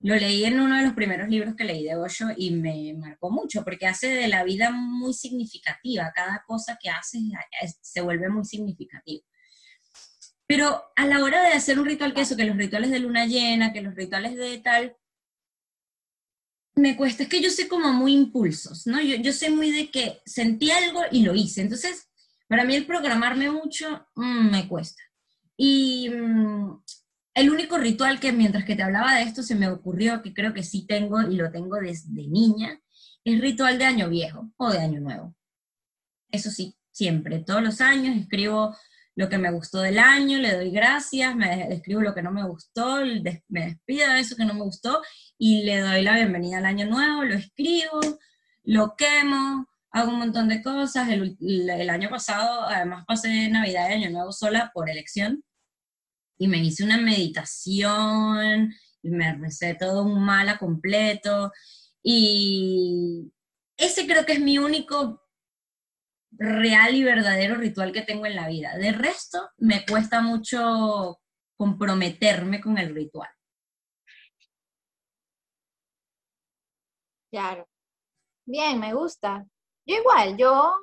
lo 0.00 0.16
leí 0.16 0.44
en 0.44 0.58
uno 0.60 0.76
de 0.76 0.84
los 0.84 0.94
primeros 0.94 1.28
libros 1.28 1.54
que 1.54 1.64
leí 1.64 1.84
de 1.84 1.96
Osho 1.96 2.28
y 2.36 2.52
me 2.52 2.94
marcó 2.94 3.30
mucho 3.30 3.62
porque 3.64 3.86
hace 3.86 4.08
de 4.08 4.28
la 4.28 4.44
vida 4.44 4.70
muy 4.70 5.14
significativa. 5.14 6.10
Cada 6.14 6.42
cosa 6.46 6.78
que 6.80 6.90
hace 6.90 7.18
se 7.80 8.00
vuelve 8.00 8.28
muy 8.30 8.44
significativa. 8.44 9.24
Pero 10.46 10.82
a 10.96 11.06
la 11.06 11.22
hora 11.22 11.42
de 11.42 11.52
hacer 11.52 11.78
un 11.78 11.86
ritual 11.86 12.12
que 12.12 12.22
eso, 12.22 12.36
que 12.36 12.44
los 12.44 12.56
rituales 12.56 12.90
de 12.90 12.98
luna 12.98 13.26
llena, 13.26 13.72
que 13.72 13.82
los 13.82 13.94
rituales 13.94 14.36
de 14.36 14.58
tal, 14.58 14.96
me 16.80 16.96
cuesta. 16.96 17.22
Es 17.22 17.28
que 17.28 17.40
yo 17.40 17.50
sé 17.50 17.68
como 17.68 17.92
muy 17.92 18.12
impulsos, 18.14 18.86
¿no? 18.86 19.00
Yo, 19.00 19.16
yo 19.16 19.32
sé 19.32 19.50
muy 19.50 19.70
de 19.70 19.90
que 19.90 20.20
sentí 20.24 20.70
algo 20.70 21.02
y 21.10 21.22
lo 21.22 21.34
hice. 21.34 21.60
Entonces, 21.60 22.08
para 22.48 22.64
mí 22.64 22.74
el 22.74 22.86
programarme 22.86 23.50
mucho 23.50 24.06
mm, 24.16 24.50
me 24.50 24.66
cuesta. 24.68 25.02
Y 25.56 26.08
mm, 26.10 26.82
el 27.34 27.50
único 27.50 27.78
ritual 27.78 28.18
que 28.18 28.32
mientras 28.32 28.64
que 28.64 28.74
te 28.74 28.82
hablaba 28.82 29.14
de 29.14 29.22
esto 29.22 29.42
se 29.42 29.54
me 29.54 29.68
ocurrió, 29.68 30.22
que 30.22 30.34
creo 30.34 30.52
que 30.52 30.62
sí 30.62 30.86
tengo 30.86 31.22
y 31.22 31.36
lo 31.36 31.50
tengo 31.52 31.76
desde 31.76 32.26
niña, 32.26 32.80
es 33.24 33.40
ritual 33.40 33.78
de 33.78 33.84
Año 33.84 34.08
Viejo 34.08 34.50
o 34.56 34.70
de 34.70 34.78
Año 34.78 35.00
Nuevo. 35.00 35.34
Eso 36.30 36.50
sí, 36.50 36.74
siempre, 36.90 37.38
todos 37.40 37.62
los 37.62 37.80
años 37.80 38.16
escribo 38.16 38.76
lo 39.20 39.28
que 39.28 39.36
me 39.36 39.52
gustó 39.52 39.80
del 39.80 39.98
año, 39.98 40.38
le 40.38 40.54
doy 40.54 40.70
gracias, 40.70 41.36
me 41.36 41.70
escribo 41.74 42.00
lo 42.00 42.14
que 42.14 42.22
no 42.22 42.32
me 42.32 42.42
gustó, 42.42 43.04
me 43.48 43.66
despido 43.66 44.14
de 44.14 44.20
eso 44.20 44.34
que 44.34 44.46
no 44.46 44.54
me 44.54 44.62
gustó 44.62 45.02
y 45.36 45.62
le 45.64 45.80
doy 45.80 46.00
la 46.00 46.14
bienvenida 46.14 46.56
al 46.56 46.64
año 46.64 46.86
nuevo, 46.86 47.24
lo 47.24 47.34
escribo, 47.34 48.00
lo 48.64 48.96
quemo, 48.96 49.66
hago 49.90 50.10
un 50.10 50.20
montón 50.20 50.48
de 50.48 50.62
cosas. 50.62 51.10
El, 51.10 51.36
el 51.38 51.90
año 51.90 52.08
pasado, 52.08 52.62
además, 52.62 53.04
pasé 53.06 53.50
Navidad 53.50 53.90
y 53.90 53.92
Año 53.92 54.08
Nuevo 54.08 54.32
sola 54.32 54.70
por 54.72 54.88
elección 54.88 55.44
y 56.38 56.48
me 56.48 56.56
hice 56.56 56.82
una 56.82 56.96
meditación 56.96 58.72
y 59.02 59.10
me 59.10 59.34
recé 59.34 59.74
todo 59.74 60.02
un 60.02 60.24
mala 60.24 60.56
completo. 60.56 61.52
Y 62.02 63.30
ese 63.76 64.06
creo 64.06 64.24
que 64.24 64.32
es 64.32 64.40
mi 64.40 64.56
único 64.56 65.22
real 66.32 66.94
y 66.94 67.04
verdadero 67.04 67.56
ritual 67.56 67.92
que 67.92 68.02
tengo 68.02 68.26
en 68.26 68.36
la 68.36 68.48
vida. 68.48 68.76
De 68.76 68.92
resto, 68.92 69.50
me 69.58 69.84
cuesta 69.84 70.20
mucho 70.20 71.20
comprometerme 71.56 72.60
con 72.60 72.78
el 72.78 72.94
ritual. 72.94 73.28
Claro. 77.30 77.66
Bien, 78.46 78.80
me 78.80 78.94
gusta. 78.94 79.46
Yo 79.86 79.96
igual, 79.96 80.36
yo 80.36 80.74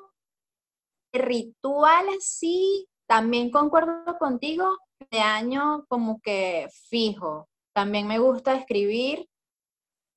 ritual 1.14 2.06
así, 2.18 2.88
también 3.08 3.52
concuerdo 3.52 4.18
contigo, 4.20 4.78
de 5.12 5.20
año 5.20 5.86
como 5.88 6.22
que 6.22 6.68
fijo. 6.90 7.50
También 7.74 8.08
me 8.08 8.20
gusta 8.20 8.56
escribir 8.56 9.28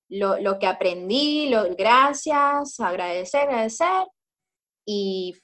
lo, 0.09 0.59
que 0.59 0.67
aprendí, 0.67 1.49
lo, 1.49 1.75
gracias, 1.77 2.79
agradecer, 2.81 3.43
agradecer 3.43 4.07
y 4.93 5.37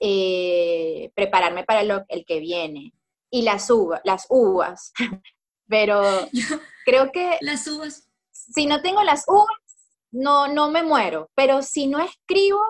eh, 0.00 1.12
prepararme 1.14 1.62
para 1.62 1.84
lo, 1.84 2.04
el 2.08 2.24
que 2.24 2.40
viene. 2.40 2.92
Y 3.30 3.42
las 3.42 3.70
uvas, 3.70 4.00
las 4.02 4.26
uvas. 4.28 4.92
Pero 5.68 6.02
creo 6.84 7.12
que... 7.12 7.38
Las 7.40 7.68
uvas. 7.68 8.10
Si 8.32 8.66
no 8.66 8.82
tengo 8.82 9.04
las 9.04 9.24
uvas, 9.28 9.46
no, 10.10 10.48
no 10.48 10.70
me 10.72 10.82
muero. 10.82 11.30
Pero 11.36 11.62
si 11.62 11.86
no 11.86 12.00
escribo, 12.00 12.60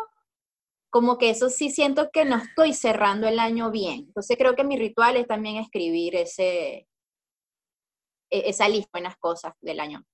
como 0.90 1.16
que 1.16 1.30
eso 1.30 1.48
sí 1.48 1.70
siento 1.70 2.10
que 2.12 2.26
no 2.26 2.36
estoy 2.36 2.74
cerrando 2.74 3.26
el 3.26 3.38
año 3.38 3.70
bien. 3.70 4.04
Entonces 4.06 4.36
creo 4.36 4.54
que 4.54 4.64
mi 4.64 4.76
ritual 4.76 5.16
es 5.16 5.26
también 5.26 5.56
escribir 5.56 6.16
ese, 6.16 6.86
e, 8.30 8.48
esa 8.50 8.68
lista 8.68 8.90
de 8.92 9.00
buenas 9.00 9.16
cosas 9.16 9.54
del 9.62 9.80
año. 9.80 10.04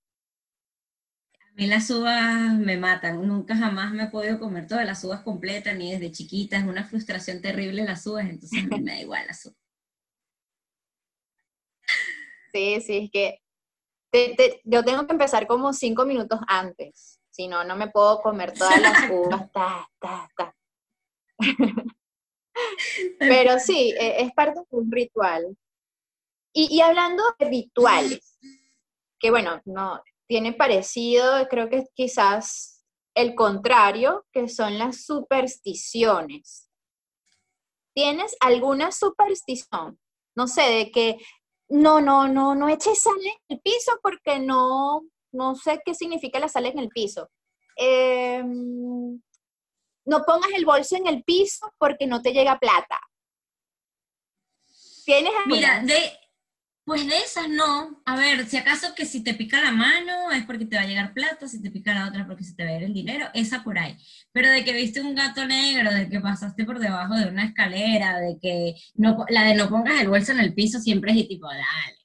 A 1.51 1.53
mí 1.55 1.67
las 1.67 1.89
uvas 1.89 2.57
me 2.57 2.77
matan, 2.77 3.27
nunca 3.27 3.55
jamás 3.55 3.91
me 3.91 4.03
he 4.03 4.07
podido 4.07 4.39
comer 4.39 4.67
todas 4.67 4.85
las 4.85 5.03
uvas 5.03 5.21
completas, 5.21 5.75
ni 5.75 5.91
desde 5.91 6.11
chiquita, 6.11 6.57
es 6.57 6.63
una 6.63 6.85
frustración 6.85 7.41
terrible 7.41 7.83
las 7.83 8.07
uvas, 8.07 8.25
entonces 8.29 8.63
a 8.63 8.67
mí 8.67 8.79
me 8.79 8.91
da 8.91 9.01
igual 9.01 9.27
las 9.27 9.45
uvas. 9.45 9.57
Sí, 12.53 12.81
sí, 12.81 12.97
es 12.97 13.11
que 13.11 13.39
yo 14.65 14.83
tengo 14.83 15.07
que 15.07 15.13
empezar 15.13 15.47
como 15.47 15.71
cinco 15.71 16.05
minutos 16.05 16.41
antes, 16.47 17.21
si 17.29 17.47
no, 17.47 17.63
no 17.63 17.77
me 17.77 17.87
puedo 17.87 18.21
comer 18.21 18.51
todas 18.51 18.81
las 18.81 19.09
uvas, 19.09 19.49
ta, 19.53 19.89
ta, 19.99 20.29
ta. 20.35 20.55
Pero 23.19 23.57
sí, 23.59 23.93
e, 23.97 24.21
es 24.21 24.33
parte 24.33 24.59
de 24.59 24.77
un 24.77 24.91
ritual. 24.91 25.57
Y, 26.53 26.81
hablando 26.81 27.23
de 27.39 27.45
rituales, 27.45 28.37
que 29.17 29.31
bueno, 29.31 29.61
no 29.63 30.03
tiene 30.31 30.53
parecido, 30.53 31.45
creo 31.49 31.67
que 31.67 31.83
quizás 31.93 32.85
el 33.13 33.35
contrario, 33.35 34.25
que 34.31 34.47
son 34.47 34.77
las 34.77 35.03
supersticiones. 35.03 36.69
¿Tienes 37.93 38.37
alguna 38.39 38.93
superstición? 38.93 39.99
No 40.33 40.47
sé, 40.47 40.61
de 40.61 40.89
que 40.89 41.17
no, 41.67 41.99
no, 41.99 42.29
no, 42.29 42.55
no 42.55 42.69
eches 42.69 43.01
sal 43.01 43.17
en 43.17 43.33
el 43.49 43.59
piso 43.59 43.99
porque 44.01 44.39
no, 44.39 45.01
no 45.33 45.55
sé 45.55 45.81
qué 45.83 45.93
significa 45.93 46.39
la 46.39 46.47
sal 46.47 46.65
en 46.65 46.79
el 46.79 46.87
piso. 46.87 47.29
Eh, 47.75 48.41
no 48.41 50.23
pongas 50.25 50.51
el 50.55 50.63
bolso 50.63 50.95
en 50.95 51.07
el 51.07 51.25
piso 51.25 51.73
porque 51.77 52.07
no 52.07 52.21
te 52.21 52.31
llega 52.31 52.57
plata. 52.57 53.01
¿Tienes 55.03 55.33
Mira, 55.45 55.81
de, 55.83 56.20
pues 56.83 57.07
de 57.07 57.17
esas 57.17 57.47
no. 57.47 58.01
A 58.05 58.15
ver, 58.15 58.45
si 58.47 58.57
acaso 58.57 58.93
que 58.95 59.05
si 59.05 59.23
te 59.23 59.33
pica 59.33 59.61
la 59.61 59.71
mano 59.71 60.31
es 60.31 60.45
porque 60.45 60.65
te 60.65 60.75
va 60.75 60.81
a 60.83 60.87
llegar 60.87 61.13
plata, 61.13 61.47
si 61.47 61.61
te 61.61 61.71
pica 61.71 61.93
la 61.93 62.07
otra 62.07 62.25
porque 62.25 62.43
se 62.43 62.55
te 62.55 62.63
va 62.63 62.71
a 62.71 62.77
ir 62.77 62.83
el 62.83 62.93
dinero, 62.93 63.27
esa 63.33 63.63
por 63.63 63.77
ahí. 63.77 63.97
Pero 64.31 64.49
de 64.49 64.63
que 64.63 64.73
viste 64.73 65.01
un 65.01 65.15
gato 65.15 65.45
negro, 65.45 65.93
de 65.93 66.09
que 66.09 66.19
pasaste 66.19 66.65
por 66.65 66.79
debajo 66.79 67.15
de 67.15 67.27
una 67.27 67.45
escalera, 67.45 68.19
de 68.19 68.37
que 68.41 68.75
no, 68.95 69.25
la 69.29 69.43
de 69.43 69.55
no 69.55 69.69
pongas 69.69 70.01
el 70.01 70.09
bolso 70.09 70.31
en 70.31 70.39
el 70.39 70.53
piso 70.53 70.79
siempre 70.79 71.11
es 71.11 71.27
tipo, 71.27 71.47
dale, 71.47 71.97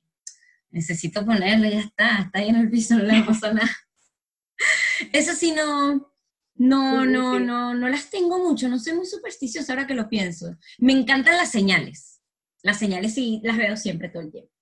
necesito 0.71 1.25
ponerlo, 1.25 1.69
ya 1.69 1.81
está, 1.81 2.23
está 2.23 2.39
ahí 2.39 2.49
en 2.49 2.57
el 2.57 2.71
piso, 2.71 2.97
no 2.97 3.05
le 3.05 3.23
pasa 3.23 3.53
nada. 3.53 3.77
Eso 5.13 5.33
sí 5.35 5.53
no, 5.53 6.13
no, 6.55 7.05
no, 7.05 7.39
no, 7.39 7.75
no 7.75 7.89
las 7.89 8.11
tengo 8.11 8.39
mucho, 8.39 8.69
no 8.69 8.79
soy 8.79 8.95
muy 8.95 9.07
supersticiosa 9.07 9.73
ahora 9.73 9.87
que 9.87 9.95
lo 9.95 10.09
pienso. 10.09 10.57
Me 10.79 10.93
encantan 10.93 11.37
las 11.37 11.51
señales. 11.51 12.21
Las 12.63 12.79
señales 12.79 13.15
sí 13.15 13.41
las 13.43 13.57
veo 13.57 13.77
siempre 13.77 14.09
todo 14.09 14.23
el 14.23 14.33
tiempo. 14.33 14.56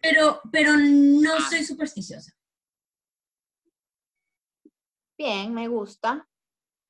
Pero, 0.00 0.40
pero 0.52 0.72
no 0.76 1.34
ah. 1.34 1.48
soy 1.48 1.64
supersticiosa. 1.64 2.32
Bien, 5.16 5.54
me 5.54 5.68
gusta. 5.68 6.28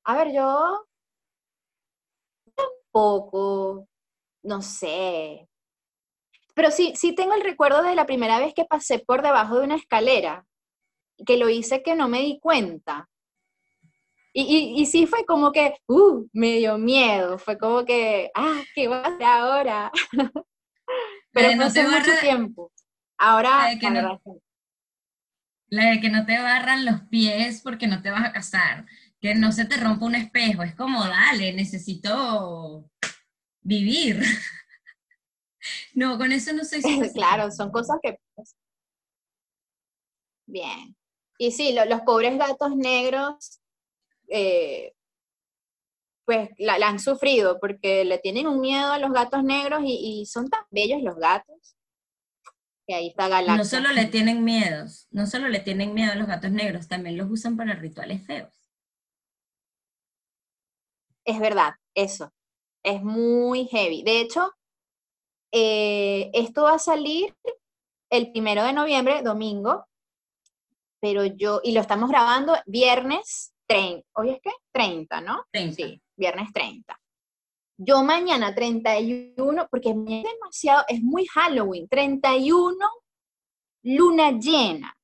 A 0.05 0.17
ver, 0.17 0.33
yo 0.33 0.87
tampoco, 2.55 3.89
no 4.43 4.63
sé. 4.63 5.49
Pero 6.55 6.71
sí, 6.71 6.95
sí 6.97 7.15
tengo 7.15 7.35
el 7.35 7.43
recuerdo 7.43 7.83
de 7.83 7.95
la 7.95 8.07
primera 8.07 8.39
vez 8.39 8.55
que 8.55 8.65
pasé 8.65 8.99
por 8.99 9.23
debajo 9.23 9.59
de 9.59 9.65
una 9.65 9.77
escalera, 9.77 10.47
que 11.27 11.37
lo 11.37 11.49
hice 11.49 11.83
que 11.83 11.95
no 11.95 12.09
me 12.09 12.21
di 12.21 12.39
cuenta. 12.41 13.09
Y, 14.33 14.75
y, 14.81 14.87
sí 14.87 15.07
fue 15.07 15.25
como 15.25 15.53
que, 15.53 15.77
uh, 15.87 16.27
me 16.33 16.57
dio 16.57 16.77
miedo, 16.77 17.39
fue 17.39 17.57
como 17.57 17.85
que, 17.85 18.33
ah, 18.35 18.63
¿qué 18.75 18.89
va 18.89 18.97
a 18.99 19.07
hacer 19.07 19.23
ahora? 19.25 19.93
Pero 21.35 21.57
no 21.57 21.65
hace 21.65 21.87
mucho 21.87 22.13
tiempo. 22.21 22.73
Ahora, 23.19 23.65
la 23.65 23.69
de, 23.71 23.79
que 23.79 23.91
no, 23.91 24.21
la 25.69 25.91
de 25.91 26.01
que 26.01 26.09
no 26.09 26.25
te 26.25 26.39
barran 26.39 26.85
los 26.85 27.03
pies 27.03 27.61
porque 27.63 27.87
no 27.87 28.01
te 28.01 28.11
vas 28.11 28.25
a 28.25 28.33
casar, 28.33 28.87
que 29.21 29.35
no 29.35 29.53
se 29.53 29.65
te 29.65 29.77
rompa 29.77 30.07
un 30.07 30.15
espejo, 30.15 30.63
es 30.63 30.75
como, 30.75 31.05
dale, 31.05 31.53
necesito 31.53 32.91
vivir. 33.63 34.23
no, 35.95 36.17
con 36.19 36.33
eso 36.33 36.53
no 36.53 36.65
soy 36.65 36.81
Claro, 37.15 37.51
son 37.51 37.71
cosas 37.71 37.99
que... 38.03 38.19
Bien. 40.47 40.97
Y 41.39 41.51
sí, 41.51 41.75
los 41.89 42.01
pobres 42.03 42.39
gatos 42.39 42.77
negros 42.77 43.61
eh, 44.29 44.94
pues 46.25 46.51
la, 46.59 46.75
han 46.75 46.99
sufrido 46.99 47.59
porque 47.61 48.05
le 48.05 48.19
tienen 48.19 48.47
un 48.47 48.61
miedo 48.61 48.93
a 48.93 48.99
los 48.99 49.13
gatos 49.13 49.45
negros 49.45 49.83
y, 49.85 50.25
son 50.27 50.49
tan 50.49 50.65
bellos 50.71 51.03
los 51.03 51.17
gatos. 51.17 51.77
Que 52.87 52.95
ahí 52.95 53.09
está 53.09 53.29
Galacta. 53.29 53.57
No 53.57 53.65
solo 53.65 53.93
le 53.93 54.07
tienen 54.07 54.45
miedos, 54.45 55.07
no 55.11 55.27
solo 55.27 55.49
le 55.49 55.61
tienen 55.61 55.95
miedo 55.95 56.13
a 56.13 56.17
los 56.17 56.27
gatos 56.27 56.51
negros, 56.51 56.89
también 56.89 57.17
los 57.17 57.31
usan 57.31 57.57
para 57.57 57.75
rituales 57.75 58.27
feos. 58.27 58.63
Es 61.25 61.39
verdad, 61.41 61.75
eso. 61.95 62.33
Es 62.83 63.03
muy 63.03 63.67
heavy. 63.69 64.03
De 64.03 64.21
hecho, 64.21 64.53
eh, 65.53 66.31
esto 66.35 66.65
va 66.65 66.75
a 66.75 66.79
salir 66.79 67.35
el 68.11 68.31
primero 68.33 68.63
de 68.65 68.75
noviembre, 68.75 69.23
domingo, 69.23 69.87
pero 71.01 71.25
yo, 71.25 71.61
y 71.65 71.73
lo 71.73 71.81
estamos 71.81 72.11
grabando 72.11 72.55
viernes 72.67 73.54
30, 73.67 74.07
hoy 74.15 74.31
es 74.31 74.41
qué? 74.43 74.51
30, 74.73 75.21
¿no? 75.21 75.45
Sí, 75.53 76.03
viernes 76.17 76.53
30. 76.53 77.01
Yo 77.77 78.03
mañana 78.05 78.55
31, 78.55 79.69
porque 79.71 79.91
es 79.91 79.95
demasiado, 80.23 80.85
es 80.89 81.03
muy 81.03 81.27
Halloween, 81.27 81.89
31, 81.89 82.77
luna 83.83 84.31
llena. 84.33 84.97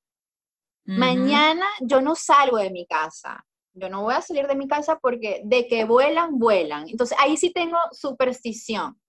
Mañana 0.86 1.66
yo 1.80 2.00
no 2.00 2.16
salgo 2.16 2.56
de 2.56 2.70
mi 2.70 2.84
casa. 2.86 3.46
Yo 3.74 3.88
no 3.88 4.02
voy 4.02 4.14
a 4.14 4.22
salir 4.22 4.46
de 4.48 4.56
mi 4.56 4.66
casa 4.66 4.98
porque 4.98 5.40
de 5.44 5.68
que 5.68 5.84
vuelan, 5.84 6.38
vuelan. 6.38 6.88
Entonces 6.88 7.16
ahí 7.20 7.36
sí 7.36 7.52
tengo 7.52 7.78
superstición. 7.92 9.00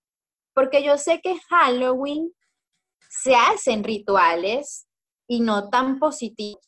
Porque 0.54 0.84
yo 0.84 0.98
sé 0.98 1.22
que 1.22 1.40
Halloween 1.50 2.32
se 3.10 3.36
hacen 3.36 3.84
rituales 3.84 4.88
y 5.28 5.40
no 5.40 5.70
tan 5.70 5.98
positivos. 5.98 6.62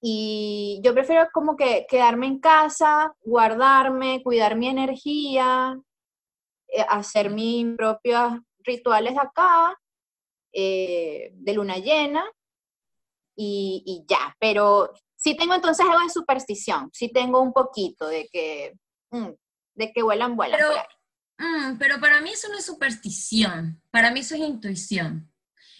Y 0.00 0.80
yo 0.84 0.94
prefiero 0.94 1.26
como 1.32 1.56
que 1.56 1.86
quedarme 1.88 2.26
en 2.26 2.38
casa, 2.38 3.14
guardarme, 3.22 4.22
cuidar 4.22 4.56
mi 4.56 4.68
energía, 4.68 5.78
eh, 6.68 6.84
hacer 6.88 7.30
mis 7.30 7.74
propios 7.76 8.34
rituales 8.58 9.16
acá, 9.18 9.74
eh, 10.52 11.30
de 11.32 11.54
luna 11.54 11.76
llena, 11.78 12.24
y, 13.36 14.04
ya. 14.08 14.34
Pero 14.38 14.92
sí 15.14 15.36
tengo 15.36 15.54
entonces 15.54 15.84
algo 15.84 16.02
de 16.02 16.10
superstición, 16.10 16.90
sí 16.92 17.10
tengo 17.10 17.40
un 17.40 17.52
poquito 17.52 18.06
de 18.06 18.28
que, 18.30 18.74
mm, 19.10 19.30
de 19.74 19.92
que 19.92 20.02
vuelan, 20.02 20.36
vuelan. 20.36 20.60
Pero, 20.60 20.74
mm, 21.38 21.78
pero 21.78 22.00
para 22.00 22.20
mí 22.20 22.30
eso 22.30 22.48
no 22.48 22.58
es 22.58 22.64
superstición, 22.64 23.82
para 23.90 24.10
mí 24.10 24.20
eso 24.20 24.34
es 24.34 24.40
intuición. 24.40 25.30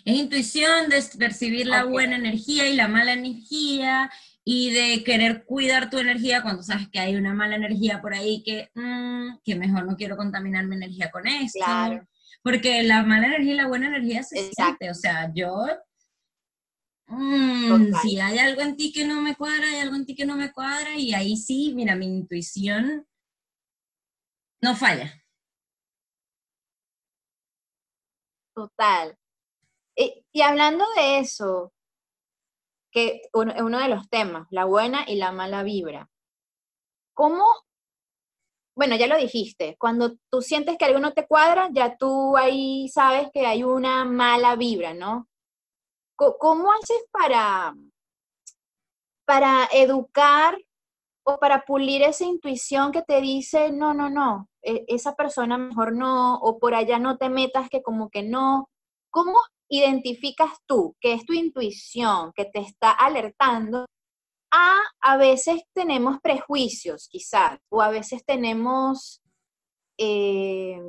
Es 0.06 0.14
intuición 0.14 0.88
de 0.88 1.02
percibir 1.18 1.66
la 1.66 1.82
buena 1.82 2.14
energía 2.14 2.68
y 2.68 2.76
la 2.76 2.86
mala 2.86 3.12
energía 3.12 4.08
y 4.44 4.70
de 4.70 5.02
querer 5.02 5.44
cuidar 5.44 5.90
tu 5.90 5.98
energía 5.98 6.42
cuando 6.42 6.62
sabes 6.62 6.88
que 6.88 7.00
hay 7.00 7.16
una 7.16 7.34
mala 7.34 7.56
energía 7.56 8.00
por 8.00 8.14
ahí 8.14 8.40
que, 8.44 8.70
mm, 8.76 9.38
que 9.42 9.56
mejor 9.56 9.84
no 9.84 9.96
quiero 9.96 10.16
contaminar 10.16 10.64
mi 10.66 10.76
energía 10.76 11.10
con 11.10 11.26
esto. 11.26 11.58
Claro. 11.58 12.06
Porque 12.40 12.84
la 12.84 13.02
mala 13.02 13.26
energía 13.26 13.54
y 13.54 13.56
la 13.56 13.66
buena 13.66 13.88
energía 13.88 14.22
se 14.22 14.52
siente. 14.52 14.88
O 14.90 14.94
sea, 14.94 15.32
yo 15.34 15.66
mm, 17.08 17.92
si 18.00 18.20
hay 18.20 18.38
algo 18.38 18.62
en 18.62 18.76
ti 18.76 18.92
que 18.92 19.04
no 19.04 19.20
me 19.20 19.34
cuadra, 19.34 19.66
hay 19.66 19.80
algo 19.80 19.96
en 19.96 20.06
ti 20.06 20.14
que 20.14 20.24
no 20.24 20.36
me 20.36 20.52
cuadra, 20.52 20.94
y 20.94 21.14
ahí 21.14 21.36
sí, 21.36 21.72
mira, 21.74 21.96
mi 21.96 22.06
intuición 22.06 23.04
no 24.62 24.76
falla. 24.76 25.12
Total. 28.54 29.18
Y, 30.36 30.42
hablando 30.42 30.84
de 30.96 31.18
eso, 31.20 31.72
que 32.92 33.22
es 33.22 33.30
uno 33.32 33.78
de 33.78 33.88
los 33.88 34.06
temas, 34.10 34.46
la 34.50 34.66
buena 34.66 35.06
y 35.08 35.16
la 35.16 35.32
mala 35.32 35.62
vibra. 35.62 36.10
¿Cómo? 37.14 37.46
Bueno, 38.76 38.96
ya 38.96 39.06
lo 39.06 39.16
dijiste, 39.16 39.78
cuando 39.78 40.18
tú 40.30 40.42
sientes 40.42 40.76
que 40.76 40.84
algo 40.84 40.98
no 40.98 41.14
te 41.14 41.26
cuadra, 41.26 41.70
ya 41.72 41.96
tú 41.96 42.36
ahí 42.36 42.86
sabes 42.90 43.30
que 43.32 43.46
hay 43.46 43.64
una 43.64 44.04
mala 44.04 44.56
vibra, 44.56 44.92
¿no? 44.92 45.26
¿Cómo 46.16 46.70
haces 46.70 47.02
para, 47.10 47.74
para 49.24 49.70
educar 49.72 50.58
o 51.24 51.38
para 51.38 51.64
pulir 51.64 52.02
esa 52.02 52.24
intuición 52.24 52.92
que 52.92 53.00
te 53.00 53.22
dice, 53.22 53.72
no, 53.72 53.94
no, 53.94 54.10
no, 54.10 54.50
e, 54.60 54.84
esa 54.88 55.16
persona 55.16 55.56
mejor 55.56 55.94
no, 55.94 56.34
o 56.34 56.58
por 56.58 56.74
allá 56.74 56.98
no 56.98 57.16
te 57.16 57.30
metas 57.30 57.70
que 57.70 57.82
como 57.82 58.10
que 58.10 58.22
no? 58.22 58.68
¿Cómo 59.10 59.40
identificas 59.68 60.50
tú 60.66 60.96
que 61.00 61.12
es 61.12 61.24
tu 61.24 61.32
intuición 61.32 62.32
que 62.34 62.44
te 62.44 62.60
está 62.60 62.90
alertando 62.90 63.86
a 64.52 64.76
a 65.00 65.16
veces 65.16 65.62
tenemos 65.72 66.18
prejuicios, 66.20 67.08
quizás, 67.08 67.60
o 67.68 67.80
a 67.80 67.90
veces 67.90 68.24
tenemos, 68.24 69.22
eh, 69.98 70.80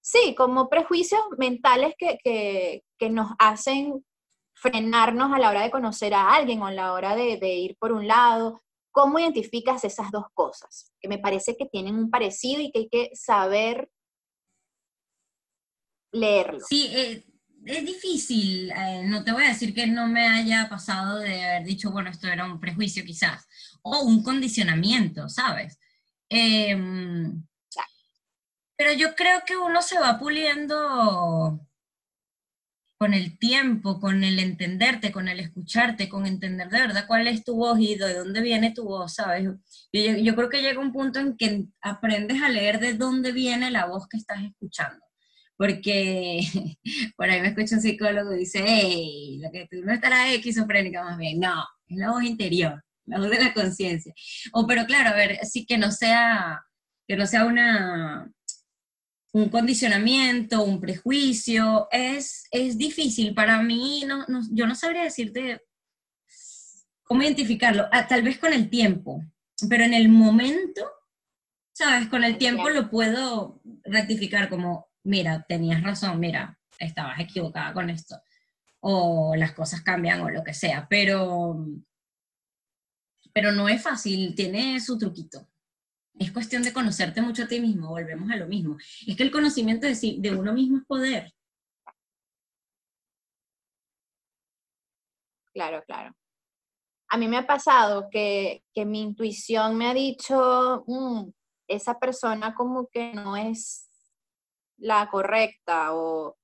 sí, 0.00 0.34
como 0.36 0.68
prejuicios 0.68 1.20
mentales 1.38 1.94
que, 1.98 2.82
nos 3.10 3.32
hacen 3.38 4.02
frenarnos 4.54 5.30
a 5.32 5.38
la 5.38 5.50
hora 5.50 5.62
de 5.62 5.70
conocer 5.70 6.14
a 6.14 6.32
alguien 6.34 6.62
o 6.62 6.66
a 6.66 6.72
la 6.72 6.94
hora 6.94 7.14
de, 7.14 7.36
de 7.36 7.54
ir 7.54 7.76
por 7.78 7.92
un 7.92 8.06
lado. 8.06 8.62
¿Cómo 8.92 9.18
identificas 9.18 9.84
esas 9.84 10.10
dos 10.10 10.24
cosas? 10.32 10.90
Que 11.00 11.08
me 11.08 11.18
parece 11.18 11.54
que 11.56 11.66
tienen 11.66 11.96
un 11.96 12.10
parecido 12.10 12.62
y 12.62 12.70
que 12.70 12.78
hay 12.78 12.88
que 12.88 13.10
saber 13.14 13.90
leerlo. 16.12 16.60
Sí, 16.66 16.90
eh, 16.94 17.24
es 17.66 17.86
difícil, 17.86 18.70
eh, 18.70 19.02
no 19.04 19.24
te 19.24 19.32
voy 19.32 19.44
a 19.44 19.48
decir 19.48 19.74
que 19.74 19.86
no 19.86 20.06
me 20.08 20.26
haya 20.28 20.68
pasado 20.68 21.18
de 21.18 21.44
haber 21.44 21.64
dicho, 21.64 21.90
bueno, 21.90 22.10
esto 22.10 22.28
era 22.28 22.44
un 22.44 22.60
prejuicio 22.60 23.04
quizás, 23.04 23.46
o 23.82 24.00
un 24.02 24.22
condicionamiento, 24.22 25.28
¿sabes? 25.28 25.78
Em, 26.28 27.44
pero 28.76 28.92
yo 28.92 29.14
creo 29.14 29.42
que 29.46 29.56
uno 29.56 29.82
se 29.82 29.98
va 29.98 30.18
puliendo 30.18 31.60
con 32.98 33.14
el 33.14 33.38
tiempo, 33.38 34.00
con 34.00 34.24
el 34.24 34.38
entenderte, 34.38 35.12
con 35.12 35.28
el 35.28 35.40
escucharte, 35.40 36.08
con 36.08 36.26
entender 36.26 36.68
de 36.70 36.80
verdad 36.80 37.06
cuál 37.06 37.26
es 37.28 37.44
tu 37.44 37.56
voz 37.56 37.78
y 37.80 37.96
de 37.96 38.14
dónde 38.14 38.40
viene 38.40 38.72
tu 38.72 38.84
voz, 38.84 39.14
¿sabes? 39.14 39.44
Yo, 39.44 39.52
yo 39.92 40.34
creo 40.36 40.48
que 40.48 40.62
llega 40.62 40.80
un 40.80 40.92
punto 40.92 41.18
en 41.20 41.36
que 41.36 41.66
aprendes 41.82 42.42
a 42.42 42.48
leer 42.48 42.80
de 42.80 42.94
dónde 42.94 43.32
viene 43.32 43.70
la 43.70 43.86
voz 43.86 44.08
que 44.08 44.16
estás 44.16 44.42
escuchando 44.42 45.04
porque 45.56 46.40
por 47.16 47.28
ahí 47.28 47.40
me 47.40 47.48
escucha 47.48 47.76
un 47.76 47.82
psicólogo 47.82 48.34
y 48.34 48.40
dice, 48.40 48.64
hey, 48.66 49.40
lo 49.42 49.50
que 49.50 49.68
tú 49.70 49.84
no 49.84 49.92
estarás 49.92 50.32
esquizofrénica 50.32 51.02
más 51.02 51.18
bien. 51.18 51.40
No, 51.40 51.64
es 51.88 51.96
la 51.98 52.10
voz 52.10 52.24
interior, 52.24 52.82
la 53.06 53.18
voz 53.18 53.30
de 53.30 53.42
la 53.42 53.54
conciencia. 53.54 54.14
O 54.52 54.66
pero 54.66 54.86
claro, 54.86 55.10
a 55.10 55.14
ver, 55.14 55.38
sí 55.44 55.66
que 55.66 55.78
no 55.78 55.90
sea, 55.90 56.62
que 57.06 57.16
no 57.16 57.26
sea 57.26 57.44
una, 57.44 58.30
un 59.32 59.48
condicionamiento, 59.48 60.62
un 60.62 60.80
prejuicio, 60.80 61.88
es, 61.90 62.44
es 62.52 62.78
difícil. 62.78 63.34
Para 63.34 63.60
mí, 63.62 64.04
no, 64.06 64.24
yo 64.52 64.66
no 64.66 64.74
sabría 64.74 65.02
decirte 65.02 65.60
cómo 67.02 67.22
identificarlo, 67.22 67.86
ah, 67.92 68.06
tal 68.06 68.22
vez 68.22 68.38
con 68.38 68.52
el 68.52 68.70
tiempo, 68.70 69.22
pero 69.68 69.84
en 69.84 69.92
el 69.92 70.08
momento, 70.08 70.88
¿sabes? 71.72 72.08
Con 72.08 72.24
el 72.24 72.38
tiempo 72.38 72.70
lo 72.70 72.90
puedo 72.90 73.60
rectificar 73.84 74.48
como, 74.48 74.88
mira, 75.04 75.44
tenías 75.48 75.82
razón, 75.82 76.18
mira, 76.18 76.58
estabas 76.78 77.20
equivocada 77.20 77.72
con 77.72 77.90
esto, 77.90 78.20
o 78.80 79.34
las 79.36 79.52
cosas 79.52 79.82
cambian 79.82 80.20
o 80.20 80.30
lo 80.30 80.42
que 80.42 80.54
sea, 80.54 80.86
pero, 80.88 81.66
pero 83.32 83.52
no 83.52 83.68
es 83.68 83.82
fácil, 83.82 84.34
tiene 84.34 84.80
su 84.80 84.98
truquito. 84.98 85.48
Es 86.18 86.30
cuestión 86.30 86.62
de 86.62 86.72
conocerte 86.72 87.22
mucho 87.22 87.44
a 87.44 87.48
ti 87.48 87.60
mismo, 87.60 87.88
volvemos 87.88 88.30
a 88.30 88.36
lo 88.36 88.46
mismo. 88.46 88.76
Es 89.06 89.16
que 89.16 89.24
el 89.24 89.32
conocimiento 89.32 89.86
de, 89.86 89.94
sí, 89.94 90.18
de 90.20 90.34
uno 90.34 90.52
mismo 90.52 90.78
es 90.78 90.84
poder. 90.84 91.32
Claro, 95.52 95.82
claro. 95.86 96.14
A 97.08 97.16
mí 97.16 97.28
me 97.28 97.36
ha 97.36 97.46
pasado 97.46 98.08
que, 98.10 98.62
mi 98.74 99.02
intuición 99.02 99.76
me 99.76 99.88
ha 99.88 99.94
dicho, 99.94 100.84
mm, 100.86 101.30
esa 101.68 101.98
persona 101.98 102.54
como 102.54 102.88
que 102.88 103.12
no 103.12 103.36
es 103.36 103.88
la 104.78 105.08
correcta 105.10 105.94
o 105.94 106.36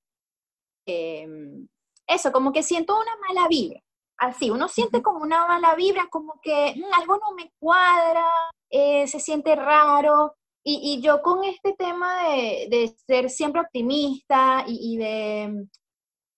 em, 0.85 1.67
eso, 2.07 2.31
como 2.31 2.51
que 2.51 2.63
siento 2.63 2.95
una 2.99 3.15
mala 3.27 3.47
vibra. 3.47 3.81
Así, 4.17 4.51
uno 4.51 4.67
siente 4.67 5.01
como 5.01 5.19
una 5.23 5.47
mala 5.47 5.75
vibra, 5.75 6.07
como 6.11 6.39
que 6.41 6.75
mm, 6.75 6.93
algo 6.93 7.17
no 7.17 7.31
me 7.35 7.51
cuadra, 7.59 8.25
eh, 8.69 9.07
se 9.07 9.19
siente 9.19 9.55
raro. 9.55 10.35
Y, 10.63 11.01
yo 11.01 11.21
con 11.23 11.43
este 11.43 11.73
tema 11.73 12.23
de, 12.29 12.95
ser 13.07 13.31
siempre 13.31 13.61
optimista 13.61 14.63
y, 14.67 14.97
de, 14.97 15.67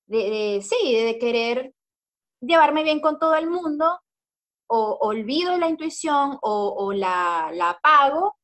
de, 0.07 0.61
sí, 0.61 0.95
de 0.95 1.19
querer 1.19 1.73
llevarme 2.41 2.83
bien 2.83 3.01
con 3.01 3.19
todo 3.19 3.35
el 3.35 3.49
mundo, 3.49 3.99
o 4.67 4.97
olvido 5.01 5.57
la 5.57 5.67
intuición 5.67 6.37
o, 6.41 6.73
o 6.77 6.93
la, 6.93 7.51
la 7.53 7.71
apago 7.71 8.37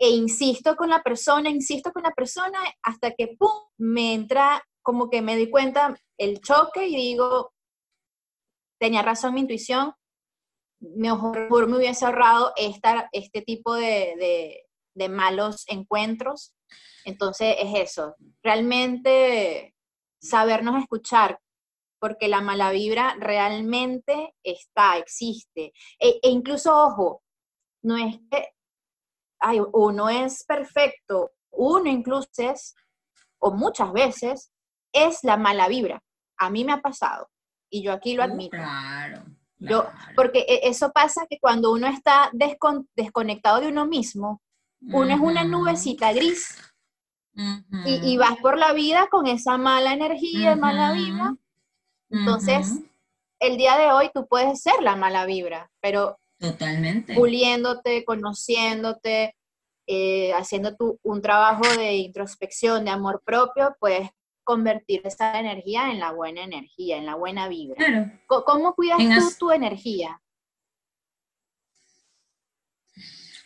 e 0.00 0.08
insisto 0.08 0.76
con 0.76 0.88
la 0.88 1.02
persona, 1.02 1.50
insisto 1.50 1.92
con 1.92 2.02
la 2.02 2.12
persona, 2.12 2.58
hasta 2.82 3.10
que, 3.12 3.36
¡pum!, 3.38 3.50
me 3.76 4.14
entra 4.14 4.64
como 4.82 5.10
que 5.10 5.20
me 5.20 5.36
di 5.36 5.50
cuenta 5.50 5.94
el 6.18 6.40
choque 6.40 6.88
y 6.88 6.96
digo, 6.96 7.52
tenía 8.80 9.02
razón 9.02 9.34
mi 9.34 9.40
intuición, 9.40 9.92
mejor 10.80 11.68
me 11.68 11.76
hubiese 11.76 12.06
ahorrado 12.06 12.54
esta, 12.56 13.10
este 13.12 13.42
tipo 13.42 13.74
de, 13.74 14.64
de 14.94 15.08
malos 15.10 15.64
encuentros. 15.68 16.54
Entonces 17.04 17.56
es 17.58 17.90
eso, 17.90 18.16
realmente 18.42 19.74
sabernos 20.20 20.80
escuchar, 20.80 21.38
porque 22.00 22.28
la 22.28 22.40
mala 22.40 22.70
vibra 22.70 23.16
realmente 23.18 24.34
está, 24.42 24.96
existe. 24.96 25.74
E, 25.98 26.20
e 26.22 26.30
incluso, 26.30 26.74
ojo, 26.74 27.22
no 27.82 27.98
es 27.98 28.18
que 28.30 28.48
ay, 29.40 29.60
uno 29.72 30.08
es 30.08 30.44
perfecto, 30.44 31.32
uno 31.50 31.90
incluso 31.90 32.28
es, 32.38 32.74
o 33.38 33.50
muchas 33.52 33.92
veces, 33.92 34.52
es 34.92 35.24
la 35.24 35.36
mala 35.36 35.68
vibra. 35.68 36.02
A 36.38 36.50
mí 36.50 36.64
me 36.64 36.72
ha 36.72 36.80
pasado 36.80 37.28
y 37.70 37.82
yo 37.82 37.92
aquí 37.92 38.14
lo 38.14 38.22
uh, 38.22 38.26
admito. 38.26 38.56
Claro. 38.56 39.24
Yo, 39.58 39.86
porque 40.16 40.40
e, 40.48 40.68
eso 40.68 40.90
pasa 40.90 41.26
que 41.28 41.38
cuando 41.38 41.72
uno 41.72 41.86
está 41.86 42.30
desconectado 42.32 43.60
de 43.60 43.68
uno 43.68 43.86
mismo, 43.86 44.40
uno 44.80 45.14
es 45.14 45.20
una 45.20 45.44
nubecita 45.44 46.12
gris 46.12 46.56
y, 47.84 48.16
vas 48.16 48.38
por 48.38 48.58
la 48.58 48.72
vida 48.72 49.08
con 49.10 49.26
esa 49.26 49.58
mala 49.58 49.92
energía, 49.92 50.56
mala 50.56 50.92
vibra. 50.92 51.36
Entonces, 52.08 52.80
el 53.38 53.56
día 53.56 53.76
de 53.76 53.92
hoy 53.92 54.10
tú 54.12 54.26
puedes 54.26 54.62
ser 54.62 54.82
la 54.82 54.96
mala 54.96 55.26
vibra, 55.26 55.70
pero 55.80 56.18
Totalmente. 56.40 57.14
Puliéndote, 57.14 58.02
conociéndote, 58.04 59.36
eh, 59.86 60.32
haciendo 60.32 60.74
tu, 60.74 60.98
un 61.02 61.20
trabajo 61.20 61.62
de 61.76 61.96
introspección, 61.96 62.86
de 62.86 62.90
amor 62.90 63.22
propio, 63.24 63.76
puedes 63.78 64.08
convertir 64.42 65.02
esa 65.04 65.38
energía 65.38 65.92
en 65.92 66.00
la 66.00 66.12
buena 66.12 66.42
energía, 66.42 66.96
en 66.96 67.04
la 67.04 67.14
buena 67.14 67.46
vibra. 67.46 67.76
Claro. 67.76 68.10
¿Cómo 68.26 68.74
cuidas 68.74 68.98
tú 68.98 69.46
tu 69.46 69.50
energía? 69.52 70.20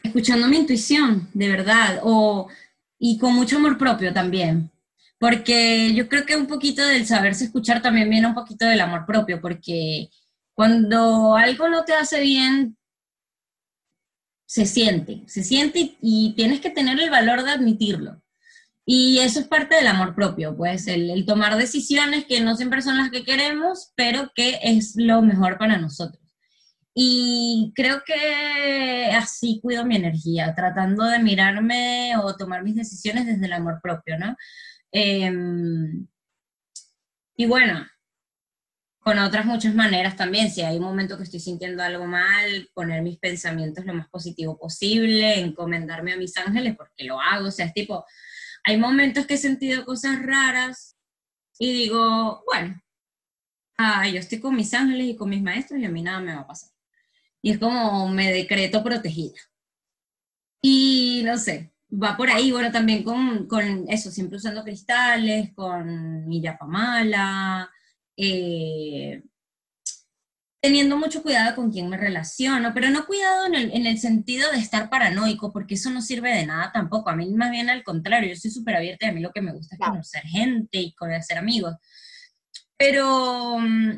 Escuchando 0.05 0.47
mi 0.47 0.59
intuición, 0.59 1.29
de 1.35 1.49
verdad, 1.49 2.01
o, 2.05 2.49
y 2.99 3.19
con 3.19 3.35
mucho 3.35 3.57
amor 3.57 3.77
propio 3.77 4.13
también. 4.13 4.71
Porque 5.19 5.93
yo 5.95 6.09
creo 6.09 6.25
que 6.25 6.37
un 6.37 6.47
poquito 6.47 6.87
del 6.87 7.07
saberse 7.07 7.47
escuchar 7.47 7.83
también 7.83 8.09
viene 8.09 8.27
un 8.27 8.35
poquito 8.35 8.67
del 8.67 8.81
amor 8.81 9.05
propio, 9.05 9.41
porque 9.41 10.11
cuando 10.53 11.35
algo 11.35 11.69
no 11.69 11.85
te 11.85 11.95
hace 11.95 12.21
bien, 12.21 12.77
se 14.47 14.67
siente, 14.67 15.23
se 15.27 15.43
siente 15.43 15.97
y, 16.01 16.35
tienes 16.37 16.61
que 16.61 16.71
tener 16.71 17.01
el 17.01 17.11
valor 17.11 17.45
de 17.45 17.53
admitirlo. 17.53 18.23
Y 18.87 19.19
eso 19.21 19.41
es 19.41 19.47
parte 19.47 19.77
del 19.77 19.87
amor 19.87 20.15
propio, 20.15 20.57
pues 20.57 20.87
el, 20.89 21.25
tomar 21.27 21.57
decisiones 21.57 22.27
que 22.27 22.41
no 22.41 22.55
siempre 22.55 22.83
son 22.83 22.99
las 22.99 23.11
que 23.11 23.25
queremos, 23.25 23.93
pero 23.97 24.31
que 24.35 24.61
es 24.63 24.95
lo 24.97 25.23
mejor 25.23 25.57
para 25.59 25.79
nosotros. 25.79 26.23
Y 26.95 27.73
creo 27.75 28.03
que 28.07 29.11
así 29.17 29.59
cuido 29.63 29.85
mi 29.85 29.97
energía, 29.97 30.55
tratando 30.55 31.05
de 31.05 31.19
mirarme 31.19 32.13
o 32.23 32.37
tomar 32.37 32.63
mis 32.63 32.77
decisiones 32.77 33.27
desde 33.27 33.47
el 33.47 33.55
amor 33.55 33.81
propio, 33.83 34.19
¿no? 34.19 34.37
Em, 34.93 36.07
y 37.37 37.47
bueno, 37.47 37.85
con 39.05 39.19
otras 39.19 39.45
muchas 39.45 39.75
maneras 39.75 40.17
también. 40.17 40.51
Si 40.51 40.63
hay 40.63 40.79
un 40.79 40.85
momento 40.85 41.19
que 41.19 41.25
estoy 41.25 41.39
sintiendo 41.39 41.83
algo 41.83 42.07
mal, 42.07 42.71
poner 42.73 43.03
mis 43.03 43.19
pensamientos 43.19 43.85
lo 43.85 43.93
más 43.93 44.09
positivo 44.09 44.59
posible, 44.59 45.41
encomendarme 45.41 46.15
a 46.15 46.17
mis 46.17 46.35
ángeles, 46.39 46.75
porque 46.75 47.05
lo 47.05 47.21
hago. 47.21 47.49
O 47.49 47.51
sea, 47.51 47.67
es 47.67 47.75
tipo, 47.75 48.07
hay 48.65 48.79
momentos 48.79 49.27
que 49.27 49.35
he 49.35 49.37
sentido 49.37 49.85
cosas 49.85 50.23
raras 50.23 50.97
y 51.59 51.71
digo, 51.71 52.43
bueno, 52.51 52.81
ah, 53.77 54.09
yo 54.09 54.19
estoy 54.19 54.41
con 54.41 54.57
mis 54.57 54.73
ángeles 54.73 55.09
y 55.09 55.17
con 55.17 55.29
mis 55.29 55.43
maestros 55.43 55.79
y 55.81 55.85
a 55.85 55.91
mí 55.91 56.01
nada 56.01 56.21
me 56.21 56.35
va 56.35 56.41
a 56.41 56.47
pasar. 56.47 56.71
Y 57.43 57.51
es 57.51 57.59
como 57.59 58.09
me 58.09 58.33
decreto 58.33 58.83
protegida. 58.83 59.39
Y 60.63 61.21
no 61.27 61.37
sé, 61.37 61.75
va 61.93 62.17
por 62.17 62.31
ahí, 62.31 62.53
bueno, 62.53 62.73
también 62.73 63.03
con, 63.05 63.47
con 63.49 63.85
eso, 63.87 64.11
siempre 64.11 64.39
usando 64.39 64.65
cristales, 64.65 65.53
con 65.55 66.27
mi 66.27 66.41
yapamala, 66.41 67.71
eh, 68.17 69.23
teniendo 70.65 70.97
mucho 70.97 71.23
cuidado 71.23 71.55
con 71.55 71.71
quién 71.71 71.91
me 71.91 71.99
relaciono, 71.99 72.73
pero 72.73 72.89
no 72.89 73.05
cuidado 73.05 73.47
en 73.47 73.87
el, 73.87 73.99
sentido 73.99 74.51
de 74.51 74.59
estar 74.59 74.89
paranoico, 74.89 75.53
porque 75.53 75.75
eso 75.75 75.91
no 75.91 76.01
sirve 76.01 76.35
de 76.35 76.47
nada 76.47 76.73
tampoco. 76.73 77.11
A 77.11 77.17
mí 77.17 77.31
más 77.35 77.51
bien 77.51 77.69
al 77.69 77.85
contrario, 77.85 78.31
yo 78.31 78.37
soy 78.37 78.51
súper 78.51 78.77
abierta 78.77 79.05
y 79.05 79.09
a 79.11 79.13
mí 79.13 79.21
lo 79.21 79.31
que 79.31 79.43
me 79.43 79.53
gusta 79.53 79.77
es 79.77 79.81
conocer 79.81 80.23
gente 80.23 80.79
y 80.79 80.95
conocer 80.95 81.37
amigos. 81.37 81.75
Pero 82.79 83.59
mm, 83.59 83.91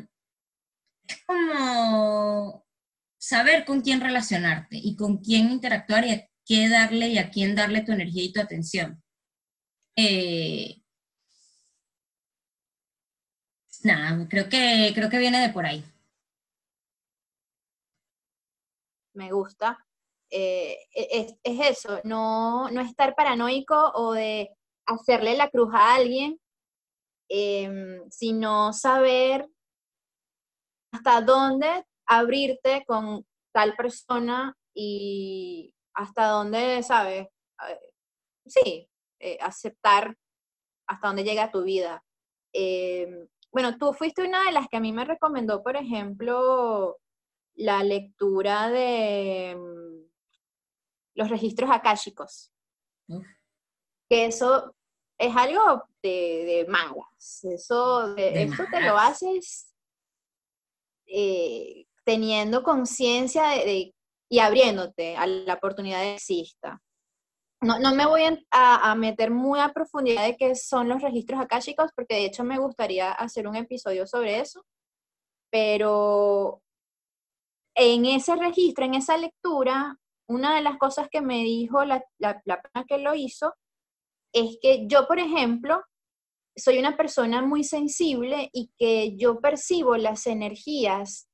es 1.07 1.23
como 1.25 2.65
saber 3.17 3.63
con 3.63 3.79
quién 3.81 4.01
relacionarte 4.01 4.77
y 4.77 4.95
con 4.97 5.19
quién 5.19 5.49
interactuar 5.51 6.05
y 6.05 6.11
a 6.11 6.27
qué 6.45 6.67
darle 6.67 7.07
y 7.09 7.17
a 7.17 7.29
quién 7.29 7.55
darle 7.55 7.83
tu 7.83 7.93
energía 7.93 8.23
y 8.23 8.33
tu 8.33 8.41
atención. 8.41 9.01
Eh, 9.95 10.81
nada, 13.83 14.27
creo 14.29 14.49
que, 14.49 14.91
creo 14.93 15.09
que 15.09 15.17
viene 15.17 15.41
de 15.41 15.53
por 15.53 15.65
ahí. 15.65 15.83
Me 19.13 19.31
gusta. 19.31 19.83
Eh, 20.29 20.77
e, 20.93 21.37
es, 21.43 21.59
eso, 21.83 22.01
no, 22.03 22.69
no 22.69 22.81
estar 22.81 23.15
paranoico 23.15 23.75
o 23.95 24.13
de 24.13 24.49
hacerle 24.85 25.35
la 25.35 25.49
cruz 25.49 25.73
a 25.73 25.95
alguien, 25.95 26.39
em, 27.29 28.09
sino 28.09 28.73
saber 28.73 29.47
hasta 30.91 31.21
dónde 31.21 31.85
abrirte 32.05 32.83
con 32.85 33.25
tal 33.53 33.75
persona 33.75 34.55
y 34.73 35.73
hasta 35.93 36.27
dónde, 36.27 36.83
¿sabes? 36.83 37.27
Sí, 38.45 38.89
eh, 39.19 39.37
aceptar 39.41 40.15
hasta 40.87 41.07
dónde 41.07 41.23
llega 41.23 41.51
tu 41.51 41.63
vida. 41.63 42.03
Em, 42.53 43.27
bueno, 43.51 43.77
tú 43.77 43.93
fuiste 43.93 44.23
una 44.23 44.43
de 44.43 44.51
las 44.51 44.67
que 44.67 44.77
a 44.77 44.79
mí 44.79 44.91
me 44.91 45.05
recomendó, 45.05 45.63
por 45.63 45.75
ejemplo, 45.75 46.97
la 47.55 47.83
lectura 47.83 48.69
de 48.69 49.55
mm, 49.55 50.09
los 51.15 51.29
registros 51.29 51.69
akáshicos. 51.71 52.51
Que 54.09 54.25
eso 54.25 54.75
es 55.17 55.35
algo 55.35 55.83
de, 56.01 56.65
mangas. 56.69 57.43
Eso, 57.43 58.13
de, 58.13 58.51
te 58.71 58.81
lo 58.81 58.97
haces 58.97 59.73
eh, 61.07 61.85
teniendo 62.03 62.63
conciencia 62.63 63.49
de, 63.49 63.93
y 64.29 64.39
abriéndote 64.39 65.15
a 65.15 65.25
la 65.25 65.55
oportunidad 65.55 66.01
de 66.01 66.15
exista. 66.15 66.81
No, 67.61 67.79
no 67.79 67.95
me 67.95 68.05
voy 68.05 68.21
a, 68.51 68.95
meter 68.95 69.31
muy 69.31 69.59
a 69.59 69.73
profundidad 69.73 70.25
de 70.25 70.37
qué 70.37 70.53
son 70.55 70.87
los 70.89 71.01
registros 71.01 71.39
akáshicos, 71.39 71.91
porque 71.95 72.15
de 72.15 72.25
hecho 72.25 72.43
me 72.43 72.59
gustaría 72.59 73.11
hacer 73.11 73.47
un 73.47 73.55
episodio 73.55 74.05
sobre 74.05 74.39
eso, 74.39 74.63
pero 75.51 76.61
en 77.75 78.05
ese 78.05 78.35
registro, 78.35 78.85
en 78.85 78.93
esa 78.93 79.17
lectura, 79.17 79.97
una 80.29 80.55
de 80.55 80.61
las 80.61 80.77
cosas 80.77 81.07
que 81.09 81.21
me 81.21 81.43
dijo 81.43 81.83
la, 81.83 82.03
la, 82.19 82.41
persona 82.41 82.85
que 82.87 82.97
lo 82.99 83.15
hizo 83.15 83.53
es 84.33 84.57
que 84.61 84.85
yo, 84.87 85.07
por 85.07 85.19
ejemplo, 85.19 85.83
soy 86.55 86.77
una 86.77 86.95
persona 86.95 87.41
muy 87.41 87.63
sensible 87.63 88.49
y 88.53 88.71
que 88.77 89.15
yo 89.15 89.39
percibo 89.39 89.97
las 89.97 90.27
energías, 90.27 91.27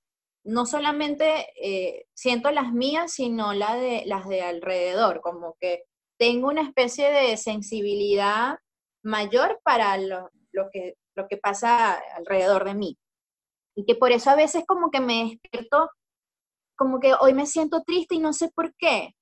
no 0.46 0.66
solamente 0.66 1.48
eh, 1.62 2.06
siento 2.14 2.52
las 2.52 2.72
mías, 2.72 3.14
sino 3.14 3.54
la 3.54 3.76
de, 3.76 4.04
las 4.06 4.28
de 4.28 4.42
alrededor, 4.42 5.22
como 5.22 5.56
que 5.60 5.84
tengo 6.18 6.48
una 6.48 6.62
especie 6.62 7.10
de 7.10 7.38
sensibilidad 7.38 8.58
mayor 9.04 9.60
para 9.64 9.98
lo, 9.98 10.30
lo, 10.52 10.70
que, 10.72 10.96
lo 11.16 11.28
que 11.28 11.38
pasa 11.38 11.94
alrededor 12.16 12.66
de 12.66 12.76
mí. 12.76 12.98
Y 13.76 13.86
que 13.86 13.96
por 13.96 14.12
eso 14.12 14.30
a 14.30 14.36
veces 14.36 14.64
como 14.68 14.92
que 14.92 15.00
me 15.00 15.26
despierto 15.26 15.90
como 16.76 17.00
que 17.00 17.14
hoy 17.20 17.34
me 17.34 17.46
siento 17.46 17.84
triste 17.84 18.16
y 18.16 18.20
no 18.20 18.34
sé 18.34 18.50
por 18.54 18.74
qué. 18.76 19.16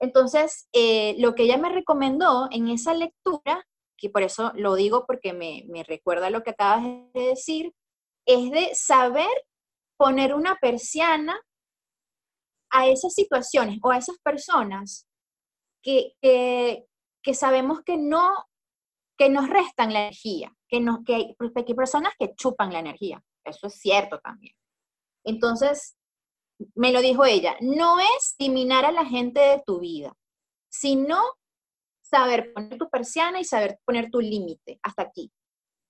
Entonces, 0.00 0.68
eh, 0.72 1.14
lo 1.18 1.34
que 1.34 1.44
ella 1.44 1.58
me 1.58 1.70
recomendó 1.70 2.48
en 2.50 2.68
esa 2.68 2.92
lectura, 2.94 3.64
que 3.96 4.10
por 4.10 4.22
eso 4.22 4.52
lo 4.54 4.74
digo 4.74 5.06
porque 5.06 5.32
me, 5.32 5.64
me 5.68 5.84
recuerda 5.84 6.30
lo 6.30 6.42
que 6.42 6.50
acabas 6.50 6.82
de 7.14 7.20
decir, 7.20 7.72
es 8.26 8.50
de 8.50 8.74
saber 8.74 9.30
poner 9.96 10.34
una 10.34 10.56
persiana 10.56 11.40
a 12.70 12.88
esas 12.88 13.14
situaciones 13.14 13.78
o 13.82 13.90
a 13.90 13.98
esas 13.98 14.18
personas 14.18 15.06
que, 15.82 16.14
que, 16.20 17.34
sabemos 17.34 17.82
que 17.82 17.96
no, 17.96 18.32
que 19.16 19.28
nos 19.28 19.48
restan 19.48 19.92
la 19.92 20.02
energía, 20.02 20.54
que, 20.68 20.80
nos, 20.80 20.98
que, 21.04 21.34
que 21.38 21.64
hay 21.66 21.74
personas 21.74 22.12
que 22.18 22.34
chupan 22.34 22.72
la 22.72 22.78
energía. 22.78 23.22
Eso 23.44 23.66
es 23.66 23.74
cierto 23.74 24.20
también. 24.20 24.54
Entonces, 25.24 25.96
me 26.74 26.92
lo 26.92 27.00
dijo 27.00 27.24
ella, 27.24 27.56
no 27.60 27.98
es 27.98 28.34
eliminar 28.38 28.84
a 28.84 28.92
la 28.92 29.04
gente 29.04 29.40
de 29.40 29.62
tu 29.66 29.80
vida, 29.80 30.12
sino 30.68 31.20
saber 32.00 32.52
poner 32.52 32.78
tu 32.78 32.88
persiana 32.88 33.40
y 33.40 33.44
saber 33.44 33.78
poner 33.84 34.10
tu 34.10 34.20
límite 34.20 34.78
hasta 34.82 35.02
aquí. 35.02 35.32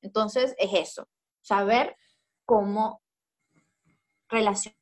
Entonces 0.03 0.55
es 0.59 0.71
eso, 0.73 1.09
saber 1.43 1.97
cómo 2.45 3.03
relacionar. 4.29 4.79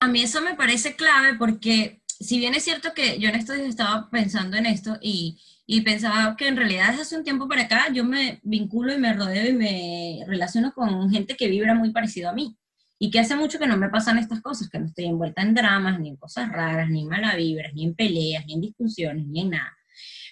A 0.00 0.08
mí 0.08 0.22
eso 0.22 0.40
me 0.42 0.54
parece 0.54 0.94
clave 0.94 1.34
porque 1.38 2.02
si 2.20 2.38
bien 2.38 2.54
es 2.54 2.64
cierto 2.64 2.94
que 2.94 3.18
yo 3.18 3.28
en 3.28 3.34
estos 3.34 3.56
días 3.56 3.68
estaba 3.68 4.08
pensando 4.10 4.56
en 4.56 4.66
esto 4.66 4.98
y, 5.00 5.38
y 5.66 5.82
pensaba 5.82 6.36
que 6.36 6.48
en 6.48 6.56
realidad 6.56 6.98
hace 6.98 7.16
un 7.16 7.24
tiempo 7.24 7.48
para 7.48 7.62
acá 7.62 7.88
yo 7.92 8.04
me 8.04 8.40
vinculo 8.42 8.94
y 8.94 8.98
me 8.98 9.12
rodeo 9.12 9.48
y 9.48 9.52
me 9.52 10.24
relaciono 10.26 10.72
con 10.72 11.10
gente 11.10 11.36
que 11.36 11.48
vibra 11.48 11.74
muy 11.74 11.92
parecido 11.92 12.30
a 12.30 12.32
mí 12.32 12.56
y 12.98 13.10
que 13.10 13.20
hace 13.20 13.36
mucho 13.36 13.58
que 13.58 13.66
no 13.66 13.76
me 13.76 13.90
pasan 13.90 14.18
estas 14.18 14.40
cosas, 14.40 14.70
que 14.70 14.78
no 14.78 14.86
estoy 14.86 15.04
envuelta 15.06 15.42
en 15.42 15.54
dramas, 15.54 16.00
ni 16.00 16.08
en 16.08 16.16
cosas 16.16 16.50
raras, 16.50 16.88
ni 16.88 17.02
en 17.02 17.08
mala 17.08 17.36
vibras, 17.36 17.74
ni 17.74 17.84
en 17.84 17.94
peleas, 17.94 18.46
ni 18.46 18.54
en 18.54 18.60
discusiones, 18.62 19.26
ni 19.26 19.42
en 19.42 19.50
nada. 19.50 19.76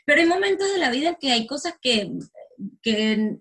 Pero 0.06 0.20
hay 0.20 0.26
momentos 0.26 0.72
de 0.72 0.78
la 0.78 0.90
vida 0.90 1.10
en 1.10 1.16
que 1.20 1.32
hay 1.32 1.46
cosas 1.46 1.74
que, 1.80 2.10
que 2.82 3.36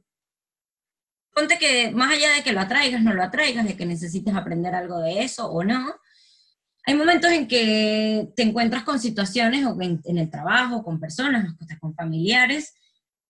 ponte 1.34 1.58
que 1.58 1.92
más 1.92 2.12
allá 2.12 2.34
de 2.34 2.44
que 2.44 2.52
lo 2.52 2.60
atraigas, 2.60 3.02
no 3.02 3.14
lo 3.14 3.24
atraigas, 3.24 3.66
de 3.66 3.78
que 3.78 3.86
necesites 3.86 4.36
aprender 4.36 4.76
algo 4.76 5.00
de 5.00 5.24
eso 5.24 5.50
o 5.50 5.64
no, 5.64 5.96
hay 6.86 6.96
momentos 6.96 7.32
en 7.32 7.48
que 7.48 8.30
te 8.36 8.44
encuentras 8.44 8.84
con 8.84 9.00
situaciones 9.00 9.66
o 9.66 9.80
en, 9.82 10.02
en 10.04 10.18
el 10.18 10.30
trabajo, 10.30 10.84
con 10.84 11.00
personas, 11.00 11.56
con 11.80 11.96
familiares, 11.96 12.74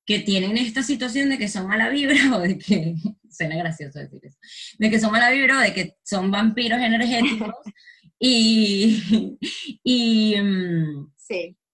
que 0.06 0.20
tienen 0.20 0.58
esta 0.58 0.84
situación 0.84 1.30
de 1.30 1.38
que 1.38 1.48
son 1.48 1.68
mala 1.68 1.90
vibra 1.90 2.16
o 2.36 2.40
de 2.40 2.58
que 2.58 2.96
suena 3.30 3.56
gracioso 3.56 4.00
decir 4.00 4.22
eso, 4.24 4.38
de 4.78 4.90
que 4.90 5.00
son 5.00 5.12
mala 5.12 5.32
vibra, 5.32 5.62
de 5.62 5.74
que 5.74 5.98
son 6.04 6.32
vampiros 6.32 6.80
energéticos 6.80 7.54
y, 8.20 9.38
y, 9.84 10.36
mm, 10.42 11.12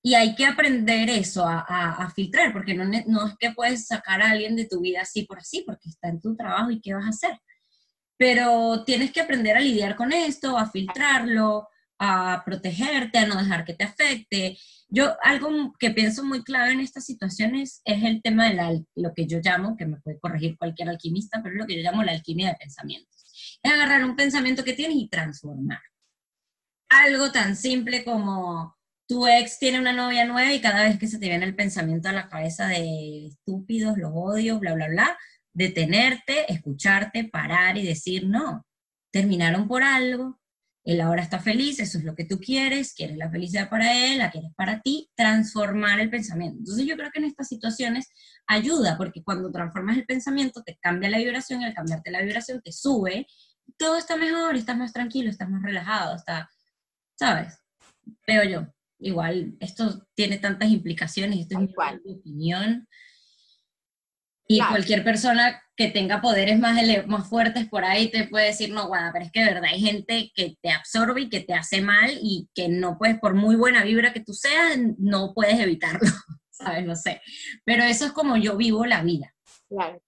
y 0.01 0.13
hay 0.13 0.35
que 0.35 0.45
aprender 0.45 1.09
eso, 1.09 1.45
a, 1.45 1.59
a, 1.59 2.09
filtrar, 2.11 2.53
porque 2.53 2.73
no, 2.73 2.85
no 2.85 3.27
es 3.27 3.35
que 3.37 3.51
puedes 3.51 3.87
sacar 3.87 4.21
a 4.21 4.31
alguien 4.31 4.55
de 4.55 4.65
tu 4.65 4.79
vida 4.79 5.01
así 5.01 5.23
por 5.23 5.39
así, 5.39 5.63
porque 5.65 5.89
está 5.89 6.07
en 6.07 6.21
tu 6.21 6.35
trabajo 6.35 6.71
y 6.71 6.79
qué 6.79 6.93
vas 6.93 7.05
a 7.05 7.09
hacer. 7.09 7.31
Pero 8.19 8.83
tienes 8.83 9.13
que 9.13 9.21
aprender 9.21 9.55
a 9.55 9.61
lidiar 9.61 9.95
con 9.95 10.11
esto, 10.11 10.57
a 10.57 10.69
filtrarlo, 10.69 11.69
a 11.97 12.43
protegerte, 12.45 13.17
a 13.17 13.25
no 13.25 13.37
dejar 13.37 13.63
que 13.63 13.73
te 13.73 13.85
afecte. 13.85 14.57
Yo 14.89 15.15
algo 15.23 15.73
que 15.79 15.91
pienso 15.91 16.25
muy 16.25 16.43
clave 16.43 16.73
en 16.73 16.81
estas 16.81 17.05
situaciones 17.05 17.81
es 17.85 18.03
el 18.03 18.21
tema 18.21 18.49
de 18.49 18.55
la, 18.55 18.77
lo 18.95 19.13
que 19.13 19.25
yo 19.25 19.39
llamo, 19.41 19.77
que 19.77 19.85
me 19.85 20.01
puede 20.01 20.19
corregir 20.19 20.57
cualquier 20.57 20.89
alquimista, 20.89 21.41
pero 21.41 21.55
lo 21.55 21.65
que 21.65 21.77
yo 21.77 21.81
llamo 21.81 22.03
la 22.03 22.11
alquimia 22.11 22.49
de 22.49 22.55
pensamientos. 22.55 23.59
Es 23.63 23.71
agarrar 23.71 24.03
un 24.03 24.17
pensamiento 24.17 24.65
que 24.65 24.73
tienes 24.73 24.97
y 24.97 25.07
transformar. 25.07 25.79
Algo 26.89 27.31
tan 27.31 27.55
simple 27.55 28.03
como 28.03 28.75
tu 29.07 29.27
ex 29.27 29.59
tiene 29.59 29.79
una 29.79 29.93
novia 29.93 30.25
nueva 30.25 30.53
y 30.53 30.59
cada 30.59 30.83
vez 30.83 30.99
que 30.99 31.07
se 31.07 31.19
te 31.19 31.29
viene 31.29 31.45
el 31.45 31.55
pensamiento 31.55 32.09
a 32.09 32.13
la 32.13 32.27
cabeza 32.27 32.67
de 32.67 33.27
estúpidos, 33.27 33.97
los 33.97 34.11
odio, 34.13 34.59
bla, 34.59 34.73
bla, 34.73 34.89
bla, 34.89 35.17
detenerte, 35.59 36.51
escucharte, 36.51 37.25
parar 37.25 37.77
y 37.77 37.85
decir, 37.85 38.25
no, 38.25 38.65
terminaron 39.11 39.67
por 39.67 39.83
algo, 39.83 40.39
él 40.85 41.01
ahora 41.01 41.21
está 41.21 41.39
feliz, 41.39 41.81
eso 41.81 41.97
es 41.97 42.05
lo 42.05 42.15
que 42.15 42.23
tú 42.23 42.39
quieres, 42.39 42.93
quieres 42.93 43.17
la 43.17 43.29
felicidad 43.29 43.69
para 43.69 43.93
él, 43.93 44.19
la 44.19 44.31
quieres 44.31 44.51
para 44.55 44.79
ti, 44.79 45.11
transformar 45.15 45.99
el 45.99 46.09
pensamiento. 46.09 46.59
Entonces 46.59 46.85
yo 46.85 46.95
creo 46.95 47.11
que 47.11 47.19
en 47.19 47.25
estas 47.25 47.49
situaciones 47.49 48.07
ayuda, 48.47 48.97
porque 48.97 49.21
cuando 49.21 49.51
transformas 49.51 49.97
el 49.97 50.05
pensamiento 50.05 50.63
te 50.63 50.77
cambia 50.81 51.09
la 51.09 51.17
vibración, 51.17 51.61
y 51.61 51.65
al 51.65 51.73
cambiarte 51.73 52.09
la 52.09 52.21
vibración 52.21 52.61
te 52.63 52.71
sube, 52.71 53.27
todo 53.77 53.97
está 53.97 54.15
mejor, 54.15 54.55
estás 54.55 54.77
más 54.77 54.93
tranquilo, 54.93 55.29
estás 55.29 55.49
más 55.49 55.61
relajado, 55.61 56.15
está, 56.15 56.49
¿sabes? 57.15 57.59
Veo 58.25 58.45
yo. 58.45 58.73
Igual, 59.01 59.57
esto 59.59 60.07
tiene 60.15 60.37
tantas 60.37 60.69
implicaciones, 60.69 61.39
esto 61.39 61.59
es 61.59 61.67
mi 62.05 62.13
opinión. 62.13 62.87
Y 64.51 64.59
cualquier 64.65 65.03
persona 65.03 65.61
que 65.75 65.89
tenga 65.89 66.21
poderes 66.21 66.57
más, 66.57 66.75
más 67.05 67.29
fuertes 67.29 67.69
por 67.69 67.85
ahí 67.85 68.09
te 68.09 68.27
puede 68.27 68.47
decir, 68.47 68.71
no, 68.71 68.87
guada, 68.87 69.11
pero 69.13 69.25
es 69.25 69.31
que 69.31 69.41
de 69.41 69.53
verdad 69.53 69.69
hay 69.71 69.79
gente 69.79 70.31
que 70.33 70.57
te 70.59 70.71
absorbe 70.71 71.21
y 71.21 71.29
que 71.29 71.41
te 71.41 71.53
hace 71.53 71.81
mal 71.81 72.17
y 72.19 72.49
que 72.55 72.67
no 72.67 72.97
puedes, 72.97 73.19
por 73.19 73.35
muy 73.35 73.55
buena 73.55 73.83
vibra 73.83 74.11
que 74.11 74.21
tú 74.21 74.33
seas, 74.33 74.75
no 74.97 75.35
puedes 75.35 75.59
evitarlo, 75.59 75.99
¿sabes? 76.49 76.83
No 76.83 76.95
sé. 76.95 77.21
Pero 77.63 77.83
eso 77.83 78.07
es 78.07 78.11
como 78.11 78.37
yo 78.37 78.57
vivo 78.57 78.87
la 78.87 79.03
vida. 79.03 79.35
Claro. 79.69 80.01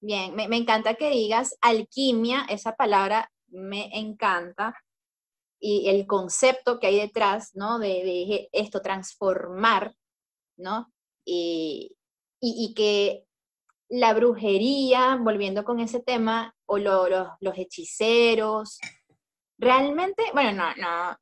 Bien, 0.00 0.36
me, 0.36 0.56
encanta 0.56 0.94
que 0.94 1.10
digas 1.10 1.56
alquimia, 1.60 2.46
esa 2.48 2.76
palabra 2.76 3.32
me 3.48 3.90
encanta, 3.98 4.74
y 5.58 5.88
el 5.88 6.06
concepto 6.06 6.78
que 6.78 6.86
hay 6.86 7.00
detrás, 7.00 7.56
¿no? 7.56 7.80
De, 7.80 7.88
de 7.88 8.48
esto, 8.52 8.80
transformar, 8.80 9.96
¿no? 10.56 10.92
Y, 11.24 11.96
y, 12.40 12.74
que 12.74 13.26
la 13.88 14.14
brujería, 14.14 15.16
volviendo 15.20 15.64
con 15.64 15.80
ese 15.80 16.00
tema, 16.00 16.54
o 16.66 16.78
los 16.78 17.58
hechiceros. 17.58 18.78
Realmente, 19.58 20.24
bueno, 20.32 20.52
no, 20.52 20.74
no, 20.76 21.16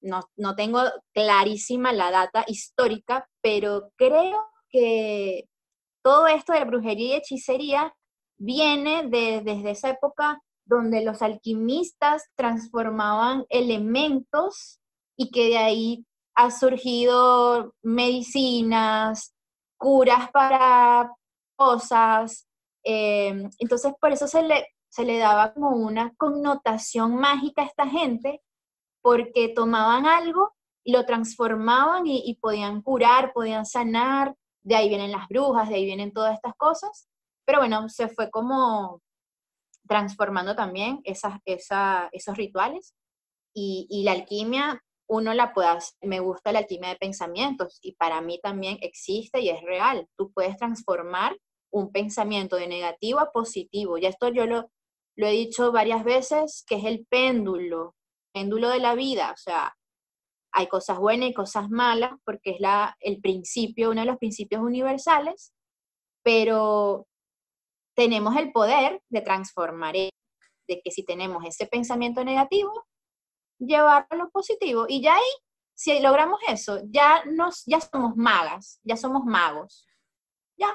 no, 0.00 0.20
no 0.36 0.54
tengo 0.54 0.80
clarísima 1.12 1.92
la 1.92 2.10
data 2.10 2.44
histórica, 2.46 3.28
pero 3.42 3.90
creo 3.96 4.46
que 4.70 5.48
todo 6.02 6.26
esto 6.28 6.52
de 6.52 6.60
la 6.60 6.66
brujería 6.66 7.08
y 7.08 7.18
hechicería 7.18 7.94
viene 8.38 9.08
desde 9.08 9.70
esa 9.70 9.90
época 9.90 10.40
donde 10.64 11.02
los 11.02 11.22
alquimistas 11.22 12.24
transformaban 12.34 13.46
elementos 13.48 14.80
y 15.16 15.30
que 15.30 15.48
de 15.48 15.58
ahí 15.58 16.06
ha 16.36 16.50
surgido 16.50 17.74
medicinas, 17.82 19.34
curas 19.78 20.30
para 20.30 21.12
cosas. 21.56 22.46
Eh, 22.84 23.48
entonces, 23.58 23.92
por 24.00 24.12
eso 24.12 24.28
se 24.28 24.42
le, 24.42 24.66
se 24.88 25.04
le 25.04 25.18
daba 25.18 25.52
como 25.52 25.70
una 25.70 26.14
connotación 26.16 27.16
mágica 27.16 27.62
a 27.62 27.66
esta 27.66 27.86
gente, 27.88 28.42
porque 29.02 29.48
tomaban 29.48 30.06
algo 30.06 30.56
lo 30.86 31.04
transformaban 31.04 32.06
y, 32.06 32.38
podían 32.40 32.80
curar, 32.80 33.32
podían 33.32 33.66
sanar, 33.66 34.36
de 34.62 34.76
ahí 34.76 34.88
vienen 34.88 35.10
las 35.10 35.28
brujas, 35.28 35.68
de 35.68 35.74
ahí 35.74 35.84
vienen 35.84 36.12
todas 36.12 36.34
estas 36.34 36.54
cosas, 36.56 37.08
pero 37.44 37.58
bueno, 37.58 37.88
se 37.88 38.08
fue 38.08 38.30
como 38.30 39.02
transformando 39.88 40.54
también 40.54 41.00
esas, 41.04 41.40
esos 41.44 42.36
rituales 42.36 42.94
y, 43.52 43.86
y, 43.90 44.04
la 44.04 44.12
alquimia, 44.12 44.82
uno 45.08 45.34
la 45.34 45.52
puede 45.52 45.68
hacer, 45.68 45.96
me 46.02 46.20
gusta 46.20 46.52
la 46.52 46.60
alquimia 46.60 46.90
de 46.90 46.96
pensamientos 46.96 47.78
y 47.82 47.94
para 47.94 48.20
mí 48.20 48.40
también 48.42 48.78
existe 48.80 49.40
y 49.40 49.50
es 49.50 49.62
real, 49.62 50.08
tú 50.16 50.32
puedes 50.32 50.56
transformar 50.56 51.36
un 51.72 51.92
pensamiento 51.92 52.56
de 52.56 52.66
negativo 52.66 53.20
a 53.20 53.30
positivo, 53.32 53.98
ya 53.98 54.08
esto 54.08 54.28
yo 54.28 54.46
lo, 54.46 54.70
lo 55.16 55.26
he 55.26 55.32
dicho 55.32 55.72
varias 55.72 56.04
veces, 56.04 56.64
que 56.66 56.76
es 56.76 56.84
el 56.84 57.06
péndulo, 57.08 57.94
péndulo 58.32 58.68
de 58.68 58.80
la 58.80 58.94
vida, 58.94 59.32
o 59.32 59.36
sea, 59.36 59.74
hay 60.52 60.68
cosas 60.68 60.98
buenas 60.98 61.28
y 61.28 61.34
cosas 61.34 61.68
malas, 61.68 62.12
porque 62.24 62.52
es 62.52 62.60
la, 62.60 62.96
el 63.00 63.20
principio, 63.20 63.90
uno 63.90 64.00
de 64.00 64.06
los 64.06 64.16
principios 64.16 64.62
universales, 64.62 65.52
pero 66.22 67.06
tenemos 67.94 68.36
el 68.36 68.52
poder 68.52 69.02
de 69.10 69.20
transformar, 69.20 69.94
de 69.94 70.80
que 70.82 70.90
si 70.90 71.04
tenemos 71.04 71.44
ese 71.44 71.66
pensamiento 71.66 72.24
negativo, 72.24 72.72
lo 73.58 74.30
positivo. 74.30 74.86
Y 74.88 75.02
ya 75.02 75.14
ahí, 75.14 75.32
si 75.74 76.00
logramos 76.00 76.38
eso, 76.48 76.80
ya, 76.88 77.24
nos, 77.24 77.64
ya 77.66 77.80
somos 77.80 78.16
magas, 78.16 78.80
ya 78.84 78.96
somos 78.96 79.24
magos. 79.24 79.86
Ya, 80.56 80.68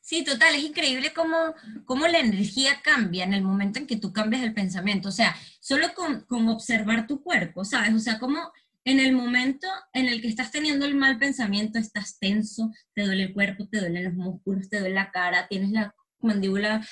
Sí, 0.00 0.22
total, 0.22 0.54
es 0.54 0.62
increíble 0.62 1.14
cómo, 1.14 1.54
cómo, 1.86 2.06
la 2.06 2.18
energía 2.18 2.82
cambia 2.82 3.24
en 3.24 3.32
el 3.32 3.42
momento 3.42 3.78
en 3.78 3.86
que 3.86 3.96
tú 3.96 4.12
cambias 4.12 4.42
el 4.42 4.52
pensamiento. 4.52 5.08
O 5.08 5.12
sea, 5.12 5.34
solo 5.60 5.94
con, 5.94 6.20
con, 6.26 6.46
observar 6.50 7.06
tu 7.06 7.22
cuerpo, 7.22 7.64
¿sabes? 7.64 7.94
O 7.94 7.98
sea, 7.98 8.18
como 8.18 8.52
en 8.84 9.00
el 9.00 9.12
momento 9.12 9.66
en 9.94 10.06
el 10.08 10.20
que 10.20 10.28
estás 10.28 10.50
teniendo 10.50 10.84
el 10.84 10.94
mal 10.94 11.18
pensamiento, 11.18 11.78
estás 11.78 12.18
tenso, 12.18 12.70
te 12.94 13.02
duele 13.02 13.24
el 13.24 13.32
cuerpo, 13.32 13.66
te 13.66 13.80
duelen 13.80 14.04
los 14.04 14.12
músculos, 14.12 14.68
te 14.68 14.78
duele 14.78 14.94
la 14.94 15.10
cara, 15.10 15.48
tienes 15.48 15.70
la 15.70 15.94
mandíbula 16.20 16.86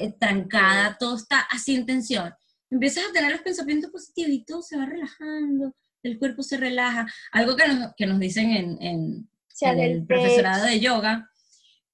eh, 0.00 0.12
trancada, 0.18 0.96
todo 0.98 1.16
está 1.16 1.42
así 1.42 1.76
en 1.76 1.86
tensión. 1.86 2.34
Empiezas 2.70 3.04
a 3.08 3.12
tener 3.12 3.32
los 3.32 3.40
pensamientos 3.40 3.90
positivos 3.90 4.32
y 4.32 4.44
todo 4.44 4.62
se 4.62 4.76
va 4.76 4.86
relajando, 4.86 5.74
el 6.02 6.18
cuerpo 6.18 6.42
se 6.42 6.56
relaja. 6.56 7.06
Algo 7.32 7.56
que 7.56 7.68
nos, 7.68 7.94
que 7.96 8.06
nos 8.06 8.18
dicen 8.18 8.50
en, 8.50 8.82
en, 8.82 9.30
en 9.60 9.80
el 9.80 10.06
profesorado 10.06 10.66
de 10.66 10.80
yoga 10.80 11.28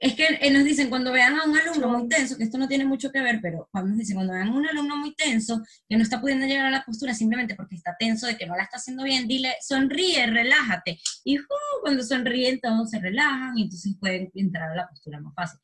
es 0.04 0.14
que 0.14 0.26
eh, 0.40 0.50
nos 0.50 0.64
dicen 0.64 0.90
cuando 0.90 1.12
vean 1.12 1.34
a 1.34 1.44
un 1.44 1.56
alumno 1.56 1.88
muy 1.88 2.08
tenso, 2.08 2.36
que 2.36 2.44
esto 2.44 2.58
no 2.58 2.68
tiene 2.68 2.84
mucho 2.84 3.10
que 3.10 3.22
ver, 3.22 3.38
pero 3.40 3.68
cuando 3.70 3.90
nos 3.90 3.98
dicen 3.98 4.16
cuando 4.16 4.34
vean 4.34 4.48
a 4.48 4.54
un 4.54 4.66
alumno 4.66 4.96
muy 4.96 5.14
tenso, 5.14 5.62
que 5.88 5.96
no 5.96 6.02
está 6.02 6.20
pudiendo 6.20 6.46
llegar 6.46 6.66
a 6.66 6.70
la 6.70 6.84
postura 6.84 7.14
simplemente 7.14 7.54
porque 7.54 7.76
está 7.76 7.96
tenso, 7.98 8.26
de 8.26 8.36
que 8.36 8.46
no 8.46 8.56
la 8.56 8.64
está 8.64 8.76
haciendo 8.76 9.04
bien, 9.04 9.26
dile, 9.26 9.54
sonríe, 9.60 10.26
relájate. 10.26 10.98
Y 11.24 11.38
cuando 11.80 12.02
sonríen 12.02 12.60
todos 12.60 12.90
se 12.90 12.98
relajan 12.98 13.56
y 13.56 13.62
entonces 13.62 13.94
pueden 13.98 14.30
entrar 14.34 14.72
a 14.72 14.76
la 14.76 14.88
postura 14.88 15.20
más 15.20 15.34
fácil. 15.34 15.58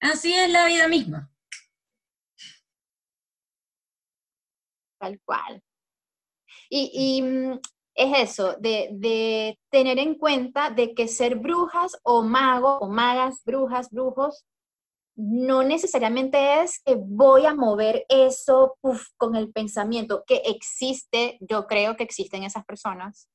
Así 0.00 0.34
es 0.34 0.50
la 0.50 0.66
vida 0.66 0.88
misma. 0.88 1.30
Tal 5.06 5.20
cual. 5.24 5.62
Y, 6.68 6.90
y 6.92 7.22
mm, 7.22 7.60
es 7.94 8.30
eso, 8.30 8.56
de, 8.58 9.58
tener 9.70 9.98
en 9.98 10.16
cuenta 10.16 10.70
de 10.70 10.94
que 10.94 11.06
ser 11.06 11.36
brujas 11.36 11.96
o 12.02 12.22
magos 12.22 12.78
o 12.80 12.88
magas, 12.88 13.42
brujas, 13.44 13.90
brujos, 13.90 14.44
no 15.16 15.62
necesariamente 15.62 16.60
es 16.60 16.82
que 16.82 16.96
voy 16.98 17.46
a 17.46 17.54
mover 17.54 18.04
eso 18.08 18.76
con 19.16 19.36
el 19.36 19.50
pensamiento, 19.52 20.24
que 20.26 20.42
existe, 20.44 21.38
yo 21.40 21.66
creo 21.66 21.96
que 21.96 22.04
existen 22.04 22.42
esas 22.42 22.64
personas. 22.64 23.28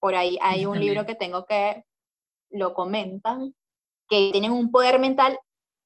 Por 0.00 0.14
ahí 0.14 0.38
hay 0.40 0.64
un 0.66 0.78
libro 0.78 1.04
que 1.04 1.16
tengo 1.16 1.44
que 1.44 1.84
lo 2.50 2.72
comentan, 2.72 3.54
que 4.08 4.30
tienen 4.32 4.52
un 4.52 4.70
poder 4.70 5.00
mental 5.00 5.38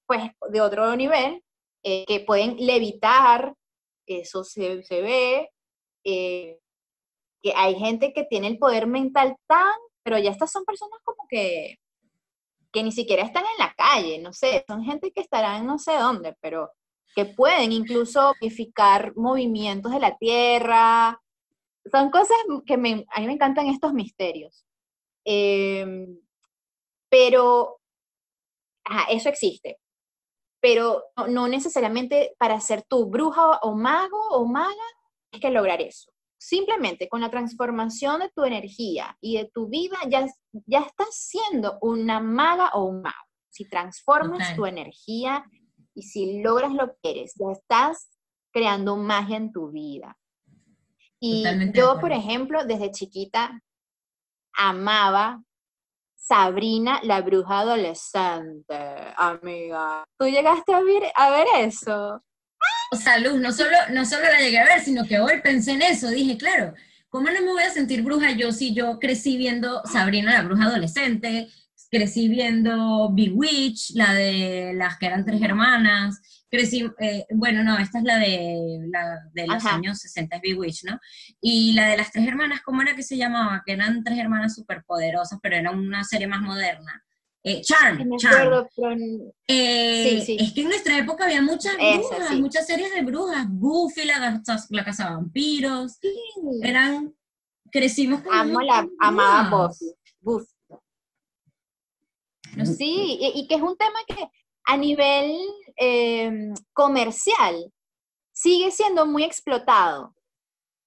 pues 0.06 0.30
de 0.50 0.60
otro 0.60 0.94
nivel, 0.94 1.42
eh, 1.82 2.04
que 2.06 2.20
pueden 2.20 2.56
levitar, 2.58 3.56
eso 4.06 4.44
se, 4.44 4.82
ve, 4.88 5.50
eh, 6.04 6.58
que 7.42 7.52
hay 7.54 7.74
gente 7.76 8.12
que 8.12 8.24
tiene 8.24 8.48
el 8.48 8.58
poder 8.58 8.86
mental 8.86 9.36
tan, 9.46 9.74
pero 10.02 10.18
ya 10.18 10.30
estas 10.30 10.52
son 10.52 10.64
personas 10.64 10.98
como 11.04 11.26
que, 11.28 11.76
que 12.72 12.82
ni 12.82 12.92
siquiera 12.92 13.22
están 13.22 13.44
en 13.44 13.58
la 13.58 13.74
calle, 13.74 14.18
no 14.18 14.32
sé, 14.32 14.64
son 14.66 14.82
gente 14.84 15.12
que 15.12 15.20
estarán 15.20 15.66
no 15.66 15.78
sé 15.78 15.96
dónde, 15.96 16.36
pero 16.40 16.72
que 17.14 17.26
pueden 17.26 17.72
incluso 17.72 18.34
modificar 18.40 19.14
movimientos 19.16 19.92
de 19.92 20.00
la 20.00 20.16
Tierra. 20.16 21.20
Son 21.90 22.10
cosas 22.10 22.36
que 22.66 22.76
me, 22.76 23.04
a 23.10 23.20
mí 23.20 23.26
me 23.26 23.34
encantan 23.34 23.66
estos 23.66 23.92
misterios. 23.92 24.64
Em, 25.24 26.18
pero, 27.10 27.80
eso 29.10 29.28
existe. 29.28 29.78
Pero 30.62 31.04
no, 31.16 31.26
no 31.26 31.48
necesariamente 31.48 32.34
para 32.38 32.58
ser 32.60 32.82
tu 32.82 33.10
bruja 33.10 33.58
o 33.58 33.74
mago 33.74 34.18
o 34.30 34.46
maga, 34.46 34.88
es 35.30 35.40
que 35.40 35.50
lograr 35.50 35.82
eso 35.82 36.12
simplemente 36.42 37.08
con 37.08 37.20
la 37.20 37.30
transformación 37.30 38.18
de 38.18 38.30
tu 38.30 38.42
energía 38.44 39.16
y 39.20 39.36
de 39.36 39.48
tu 39.54 39.68
vida, 39.68 39.96
ya, 40.08 40.26
ya 40.66 40.80
estás 40.80 41.14
siendo 41.14 41.78
una 41.80 42.18
maga 42.18 42.70
o 42.74 42.84
un 42.84 43.00
mago. 43.00 43.28
Si 43.48 43.68
transformas 43.68 44.56
tu 44.56 44.66
energía 44.66 45.44
y 45.94 46.02
si 46.02 46.42
logras 46.42 46.72
lo 46.72 46.96
que 47.00 47.10
eres, 47.10 47.34
ya 47.36 47.52
estás 47.52 48.10
creando 48.50 48.96
magia 48.96 49.36
en 49.36 49.52
tu 49.52 49.70
vida. 49.70 50.18
Y 51.20 51.44
yo, 51.72 52.00
por 52.00 52.10
ejemplo, 52.10 52.64
desde 52.64 52.90
chiquita 52.90 53.62
amaba 54.52 55.44
Sabrina, 56.22 57.00
la 57.02 57.20
bruja 57.20 57.60
adolescente, 57.60 58.76
amiga. 59.16 60.04
¿Tú 60.16 60.26
llegaste 60.26 60.72
a 60.72 60.80
ver, 60.80 61.02
a 61.16 61.30
ver 61.30 61.46
eso? 61.58 62.22
O 62.92 62.96
sea, 62.96 63.18
Luz, 63.18 63.40
no 63.40 63.50
solo, 63.50 63.76
no 63.90 64.04
solo 64.04 64.22
la 64.22 64.38
llegué 64.38 64.60
a 64.60 64.64
ver, 64.64 64.80
sino 64.80 65.04
que 65.04 65.18
hoy 65.18 65.40
pensé 65.42 65.72
en 65.72 65.82
eso, 65.82 66.08
dije, 66.08 66.38
claro, 66.38 66.74
¿cómo 67.08 67.28
no 67.28 67.40
me 67.40 67.52
voy 67.52 67.64
a 67.64 67.70
sentir 67.70 68.02
bruja 68.02 68.30
yo 68.30 68.52
si 68.52 68.72
yo 68.72 69.00
crecí 69.00 69.36
viendo 69.36 69.82
Sabrina 69.84 70.34
la 70.34 70.42
bruja 70.42 70.66
adolescente, 70.66 71.48
crecí 71.90 72.28
viendo 72.28 73.10
Bewitch, 73.12 73.90
la 73.96 74.14
de 74.14 74.74
las 74.74 74.98
que 74.98 75.06
eran 75.06 75.24
tres 75.24 75.42
hermanas, 75.42 76.41
crecí, 76.52 76.84
eh, 76.98 77.24
bueno, 77.30 77.64
no, 77.64 77.78
esta 77.78 77.98
es 77.98 78.04
la 78.04 78.18
de, 78.18 78.78
la 78.88 79.20
de 79.32 79.46
los 79.46 79.64
años 79.64 79.98
60, 80.00 80.36
es 80.36 80.42
Bewitch, 80.42 80.84
¿no? 80.84 81.00
Y 81.40 81.72
la 81.72 81.88
de 81.88 81.96
las 81.96 82.12
tres 82.12 82.28
hermanas, 82.28 82.60
¿cómo 82.62 82.82
era 82.82 82.94
que 82.94 83.02
se 83.02 83.16
llamaba? 83.16 83.62
Que 83.64 83.72
eran 83.72 84.04
tres 84.04 84.18
hermanas 84.18 84.54
superpoderosas, 84.54 85.38
pero 85.42 85.56
era 85.56 85.70
una 85.70 86.04
serie 86.04 86.26
más 86.26 86.42
moderna. 86.42 87.02
Eh, 87.42 87.62
Charm, 87.62 88.02
eh, 89.48 90.24
Es 90.38 90.52
que 90.52 90.60
en 90.60 90.68
nuestra 90.68 90.98
época 90.98 91.24
había 91.24 91.40
muchas 91.40 91.74
brujas, 91.74 92.38
muchas 92.38 92.66
series 92.66 92.94
de 92.94 93.00
brujas. 93.02 93.46
Buffy, 93.48 94.04
la, 94.04 94.42
la 94.68 94.84
casa 94.84 95.08
de 95.08 95.10
vampiros. 95.14 95.98
Eran, 96.62 97.14
crecimos 97.70 98.20
con 98.20 98.34
Amo 98.34 98.60
la, 98.60 98.86
amaba 99.00 99.72
Buffy. 100.20 100.46
Sí, 102.76 103.18
y, 103.34 103.48
que 103.48 103.54
es 103.54 103.62
un 103.62 103.76
tema 103.76 103.98
que 104.06 104.28
a 104.64 104.76
nivel 104.76 105.36
em, 105.76 106.54
comercial 106.72 107.72
sigue 108.32 108.70
siendo 108.70 109.06
muy 109.06 109.24
explotado. 109.24 110.14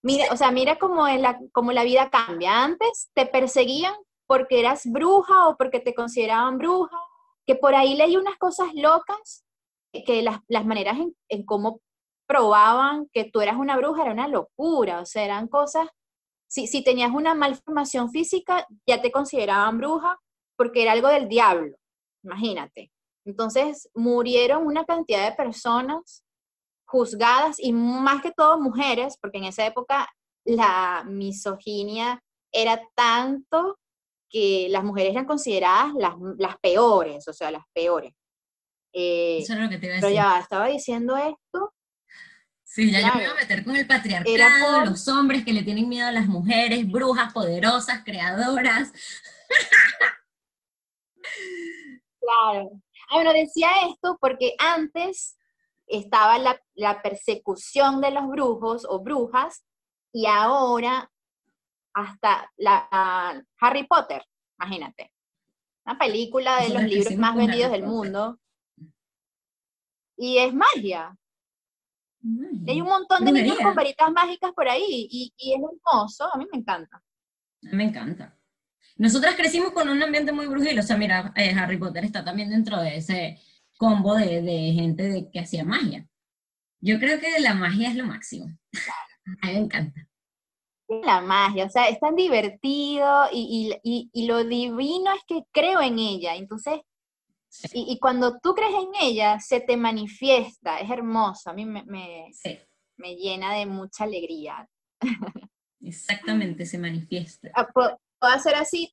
Mira, 0.03 0.26
o 0.32 0.38
sea, 0.38 0.51
mira 0.51 0.78
cómo, 0.78 1.07
la, 1.07 1.39
cómo 1.51 1.71
la 1.71 1.84
vida 1.84 2.09
cambia. 2.09 2.63
Antes 2.63 3.09
te 3.13 3.26
perseguían 3.26 3.95
porque 4.28 4.59
eras 4.59 4.84
bruja 4.86 5.47
o 5.47 5.57
porque 5.57 5.80
te 5.80 5.95
consideraban 5.95 6.57
bruja, 6.57 6.97
que 7.45 7.55
por 7.55 7.76
ahí 7.76 7.95
leí 7.95 8.17
unas 8.17 8.38
cosas 8.38 8.73
locas, 8.73 9.45
que 10.05 10.21
las, 10.21 10.39
las 10.47 10.65
maneras 10.65 10.97
en, 10.97 11.15
en, 11.30 11.45
cómo 11.45 11.80
probaban 12.28 13.07
que 13.13 13.26
tú 13.26 13.41
eras 13.41 13.55
una 13.57 13.78
bruja 13.78 14.03
era 14.03 14.11
una 14.11 14.28
locura, 14.28 14.99
o 14.99 15.05
sea, 15.05 15.23
eran 15.23 15.47
cosas, 15.47 15.88
si, 16.47 16.67
si 16.67 16.84
tenías 16.84 17.11
una 17.11 17.34
malformación 17.34 18.11
física, 18.11 18.67
ya 18.88 19.01
te 19.01 19.11
consideraban 19.11 19.78
bruja 19.78 20.19
porque 20.57 20.82
era 20.82 20.93
algo 20.93 21.07
del 21.07 21.28
diablo, 21.28 21.78
imagínate. 22.23 22.91
Entonces 23.26 23.89
murieron 23.95 24.65
una 24.65 24.86
cantidad 24.86 25.30
de 25.30 25.36
personas 25.36 26.23
juzgadas 26.86 27.59
y 27.59 27.73
más 27.73 28.21
que 28.21 28.32
todo 28.32 28.59
mujeres, 28.59 29.17
porque 29.19 29.39
en 29.39 29.45
esa 29.45 29.65
época 29.65 30.07
la 30.45 31.03
misoginia 31.07 32.21
era 32.51 32.80
tanto 32.95 33.80
que 34.30 34.67
las 34.69 34.84
mujeres 34.84 35.11
eran 35.11 35.26
consideradas 35.26 35.93
las, 36.38 36.57
peores, 36.59 37.28
o 37.28 37.34
sea, 37.34 37.51
las 37.51 37.63
peores. 37.73 38.13
Eh, 38.93 39.39
Eso 39.39 39.53
es 39.53 39.59
lo 39.59 39.69
que 39.69 39.78
te 39.78 39.88
iba 39.88 39.93
a 39.93 39.95
decir. 39.95 40.09
Pero 40.09 40.15
ya 40.15 40.39
estaba 40.39 40.67
diciendo 40.67 41.17
esto. 41.17 41.73
Sí, 42.63 42.91
ya 42.91 43.01
yo 43.01 43.15
me 43.15 43.23
iba 43.23 43.32
a 43.32 43.36
meter 43.36 43.63
con 43.63 43.76
el 43.76 43.88
patriarcado, 43.88 44.86
los 44.86 45.07
hombres 45.07 45.43
que 45.45 45.53
le 45.53 45.63
tienen 45.63 45.88
miedo 45.88 46.07
a 46.07 46.11
las 46.11 46.28
mujeres, 46.28 46.88
brujas 46.88 47.34
poderosas, 47.34 48.03
creadoras. 48.03 48.91
Claro. 52.26 52.82
Ah, 53.09 53.15
bueno, 53.15 53.33
decía 53.33 53.69
esto 53.89 54.17
porque 54.19 54.55
antes 54.57 55.37
estaba 55.87 56.37
la, 56.39 56.59
la 56.73 57.01
persecución 57.01 58.01
de 58.01 58.11
los 58.11 58.27
brujos 58.27 58.85
o 58.89 59.01
brujas 59.01 59.63
y 60.11 60.25
ahora 60.25 61.11
hasta 61.93 62.51
la 62.57 63.45
Harry 63.59 63.87
Potter, 63.87 64.23
imagínate. 64.59 65.11
Una 65.85 65.97
película 65.97 66.61
de 66.61 66.69
los 66.69 66.83
libros 66.83 67.15
más 67.15 67.35
vendidos 67.35 67.71
del 67.71 67.83
mundo. 67.83 68.39
Y 70.17 70.37
es 70.37 70.53
magia. 70.53 71.15
hay 72.67 72.81
un 72.81 72.87
montón 72.87 73.23
de 73.23 73.31
niños 73.31 73.57
con 73.59 73.75
varitas 73.75 74.11
mágicas 74.11 74.51
por 74.53 74.67
ahí 74.67 75.07
y, 75.09 75.33
es 75.37 75.55
hermoso, 75.55 76.33
a 76.33 76.37
mí 76.37 76.47
me 76.51 76.59
encanta. 76.59 77.01
Me 77.61 77.83
encanta. 77.83 78.34
Nosotras 78.97 79.35
crecimos 79.35 79.71
con 79.71 79.89
un 79.89 80.01
ambiente 80.01 80.31
muy 80.31 80.47
brujil, 80.47 80.79
o 80.79 80.83
sea, 80.83 80.97
mira, 80.97 81.33
eh, 81.35 81.53
Harry 81.53 81.77
Potter 81.77 82.05
está 82.05 82.23
también 82.23 82.49
dentro 82.49 82.81
de 82.81 82.97
ese 82.97 83.39
combo 83.77 84.15
de, 84.15 84.41
de 84.41 84.71
gente 84.73 85.03
de, 85.03 85.29
que 85.29 85.39
hacía 85.39 85.65
magia. 85.65 86.07
Yo 86.79 86.99
creo 86.99 87.19
que 87.19 87.39
la 87.39 87.53
magia 87.53 87.89
es 87.89 87.95
lo 87.95 88.05
máximo. 88.05 88.47
A 89.41 89.47
mí 89.47 89.53
me 89.53 89.59
encanta. 89.59 90.07
La 90.87 91.19
magia, 91.19 91.65
o 91.65 91.69
sea, 91.69 91.87
es 91.87 91.99
tan 91.99 92.15
divertido 92.15 93.25
y, 93.33 93.75
y, 93.83 94.09
y, 94.13 94.27
lo 94.27 94.43
divino 94.43 95.11
es 95.13 95.23
que 95.27 95.41
creo 95.51 95.81
en 95.81 95.97
ella. 95.97 96.35
Entonces, 96.35 96.79
y, 97.73 97.97
cuando 97.99 98.37
tú 98.39 98.53
crees 98.53 98.73
en 98.73 98.89
ella, 99.01 99.39
se 99.39 99.61
te 99.61 99.77
manifiesta, 99.77 100.79
es 100.79 100.89
hermoso. 100.91 101.49
A 101.49 101.53
mí 101.53 101.65
me, 101.65 101.83
me, 101.85 102.29
me 102.97 103.15
llena 103.15 103.53
de 103.53 103.65
mucha 103.65 104.03
alegría. 104.03 104.69
Exactamente, 105.81 106.67
se 106.67 106.77
manifiesta. 106.77 107.49
Puedo 108.26 108.38
hacer 108.38 108.55
así, 108.55 108.91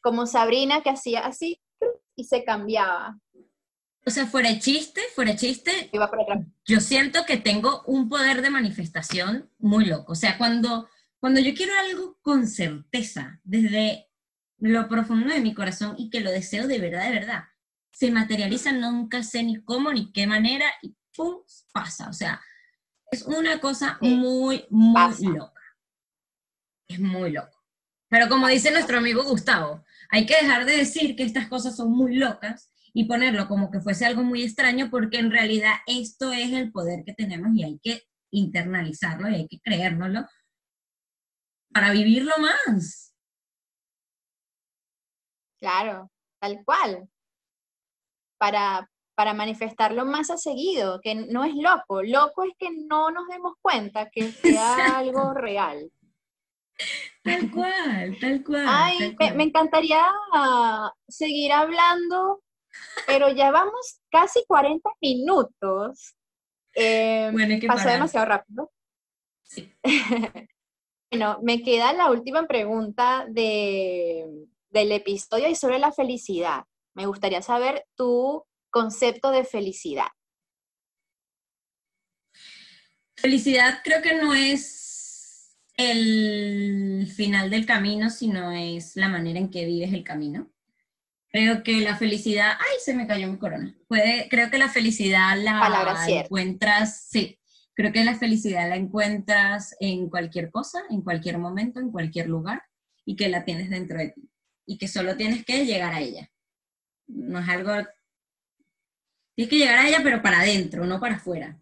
como 0.00 0.26
Sabrina 0.26 0.80
que 0.80 0.90
hacía 0.90 1.26
así 1.26 1.60
y 2.14 2.22
se 2.22 2.44
cambiaba. 2.44 3.18
O 4.06 4.10
sea, 4.10 4.28
fuera 4.28 4.56
chiste, 4.60 5.00
fuera 5.16 5.34
chiste, 5.34 5.90
yo 6.64 6.78
siento 6.78 7.24
que 7.26 7.36
tengo 7.36 7.82
un 7.86 8.08
poder 8.08 8.42
de 8.42 8.50
manifestación 8.50 9.50
muy 9.58 9.86
loco. 9.86 10.12
O 10.12 10.14
sea, 10.14 10.38
cuando, 10.38 10.88
cuando 11.18 11.40
yo 11.40 11.52
quiero 11.52 11.72
algo 11.80 12.16
con 12.22 12.46
certeza, 12.46 13.40
desde 13.42 14.08
lo 14.58 14.86
profundo 14.86 15.34
de 15.34 15.40
mi 15.40 15.52
corazón 15.52 15.96
y 15.98 16.08
que 16.08 16.20
lo 16.20 16.30
deseo 16.30 16.68
de 16.68 16.78
verdad, 16.78 17.08
de 17.08 17.12
verdad, 17.12 17.44
se 17.90 18.12
materializa, 18.12 18.70
nunca 18.70 19.24
sé 19.24 19.42
ni 19.42 19.64
cómo 19.64 19.92
ni 19.92 20.12
qué 20.12 20.28
manera 20.28 20.66
y 20.80 20.94
¡pum! 21.12 21.38
pasa. 21.72 22.08
O 22.08 22.12
sea, 22.12 22.40
es 23.10 23.24
una 23.24 23.58
cosa 23.58 23.98
muy, 24.00 24.64
muy 24.70 25.26
loca. 25.26 25.60
Es 26.86 27.00
muy 27.00 27.32
loco. 27.32 27.55
Pero 28.08 28.28
como 28.28 28.48
dice 28.48 28.70
nuestro 28.70 28.98
amigo 28.98 29.24
Gustavo, 29.24 29.84
hay 30.10 30.26
que 30.26 30.36
dejar 30.40 30.64
de 30.64 30.76
decir 30.76 31.16
que 31.16 31.24
estas 31.24 31.48
cosas 31.48 31.76
son 31.76 31.90
muy 31.90 32.16
locas 32.16 32.72
y 32.92 33.04
ponerlo 33.04 33.48
como 33.48 33.70
que 33.70 33.80
fuese 33.80 34.06
algo 34.06 34.22
muy 34.22 34.42
extraño, 34.42 34.88
porque 34.90 35.18
en 35.18 35.30
realidad 35.30 35.74
esto 35.86 36.32
es 36.32 36.52
el 36.52 36.72
poder 36.72 37.04
que 37.04 37.12
tenemos 37.12 37.50
y 37.54 37.64
hay 37.64 37.78
que 37.82 38.02
internalizarlo 38.30 39.28
y 39.28 39.34
hay 39.34 39.48
que 39.48 39.60
creérnoslo 39.60 40.26
para 41.72 41.90
vivirlo 41.90 42.32
más. 42.38 43.14
Claro, 45.58 46.10
tal 46.38 46.64
cual. 46.64 47.08
Para, 48.38 48.88
para 49.14 49.34
manifestarlo 49.34 50.04
más 50.04 50.30
a 50.30 50.36
seguido, 50.36 51.00
que 51.02 51.14
no 51.14 51.44
es 51.44 51.54
loco. 51.54 52.02
Loco 52.02 52.44
es 52.44 52.52
que 52.58 52.70
no 52.70 53.10
nos 53.10 53.26
demos 53.28 53.54
cuenta 53.60 54.08
que 54.10 54.30
sea 54.30 54.98
algo 54.98 55.34
real. 55.34 55.90
Tal 57.22 57.50
cual, 57.50 58.16
tal 58.20 58.44
cual. 58.44 58.66
Ay, 58.68 59.16
Me, 59.34 59.42
encantaría 59.42 60.06
seguir 61.08 61.50
hablando 61.50 62.40
pero 63.06 63.32
ya 63.32 63.50
vamos 63.50 64.00
casi 64.10 64.44
40 64.46 64.88
minutos. 65.00 66.14
Eh, 66.74 67.32
pasó 67.66 67.88
demasiado 67.88 68.26
rápido. 68.26 68.72
Sí. 69.44 69.72
bueno, 71.10 71.38
me 71.42 71.62
queda 71.62 71.92
la 71.92 72.10
última 72.10 72.46
pregunta 72.46 73.26
de, 73.28 74.26
del 74.70 74.92
episodio 74.92 75.48
y 75.48 75.54
sobre 75.54 75.78
la 75.78 75.92
felicidad. 75.92 76.64
Me 76.94 77.06
gustaría 77.06 77.42
saber 77.42 77.86
tu 77.94 78.44
concepto 78.70 79.30
de 79.30 79.44
felicidad. 79.44 80.08
Felicidad 83.16 83.80
creo 83.82 84.02
que 84.02 84.14
no 84.14 84.34
es 84.34 84.85
el 85.76 87.06
final 87.14 87.50
del 87.50 87.66
camino, 87.66 88.10
sino 88.10 88.52
es 88.52 88.96
la 88.96 89.08
manera 89.08 89.38
en 89.38 89.50
que 89.50 89.66
vives 89.66 89.92
el 89.92 90.04
camino. 90.04 90.50
Creo 91.28 91.62
que 91.62 91.80
la 91.80 91.96
felicidad, 91.96 92.52
ay, 92.58 92.76
se 92.82 92.94
me 92.94 93.06
cayó 93.06 93.28
mi 93.28 93.38
corona. 93.38 93.76
Puede, 93.88 94.28
creo 94.30 94.50
que 94.50 94.58
la 94.58 94.68
felicidad 94.70 95.36
la 95.36 96.02
encuentras, 96.08 97.08
sí, 97.10 97.38
creo 97.74 97.92
que 97.92 98.04
la 98.04 98.14
felicidad 98.14 98.68
la 98.68 98.76
encuentras 98.76 99.76
en 99.80 100.08
cualquier 100.08 100.50
cosa, 100.50 100.82
en 100.88 101.02
cualquier 101.02 101.36
momento, 101.38 101.78
en 101.78 101.90
cualquier 101.90 102.28
lugar, 102.28 102.62
y 103.04 103.16
que 103.16 103.28
la 103.28 103.44
tienes 103.44 103.68
dentro 103.68 103.98
de 103.98 104.08
ti. 104.10 104.30
Y 104.64 104.78
que 104.78 104.88
solo 104.88 105.16
tienes 105.16 105.44
que 105.44 105.66
llegar 105.66 105.92
a 105.92 106.00
ella. 106.00 106.30
No 107.06 107.38
es 107.38 107.48
algo... 107.48 107.72
Tienes 109.34 109.50
que 109.50 109.58
llegar 109.58 109.78
a 109.78 109.88
ella, 109.88 110.00
pero 110.02 110.22
para 110.22 110.40
adentro, 110.40 110.86
no 110.86 110.98
para 110.98 111.16
afuera. 111.16 111.60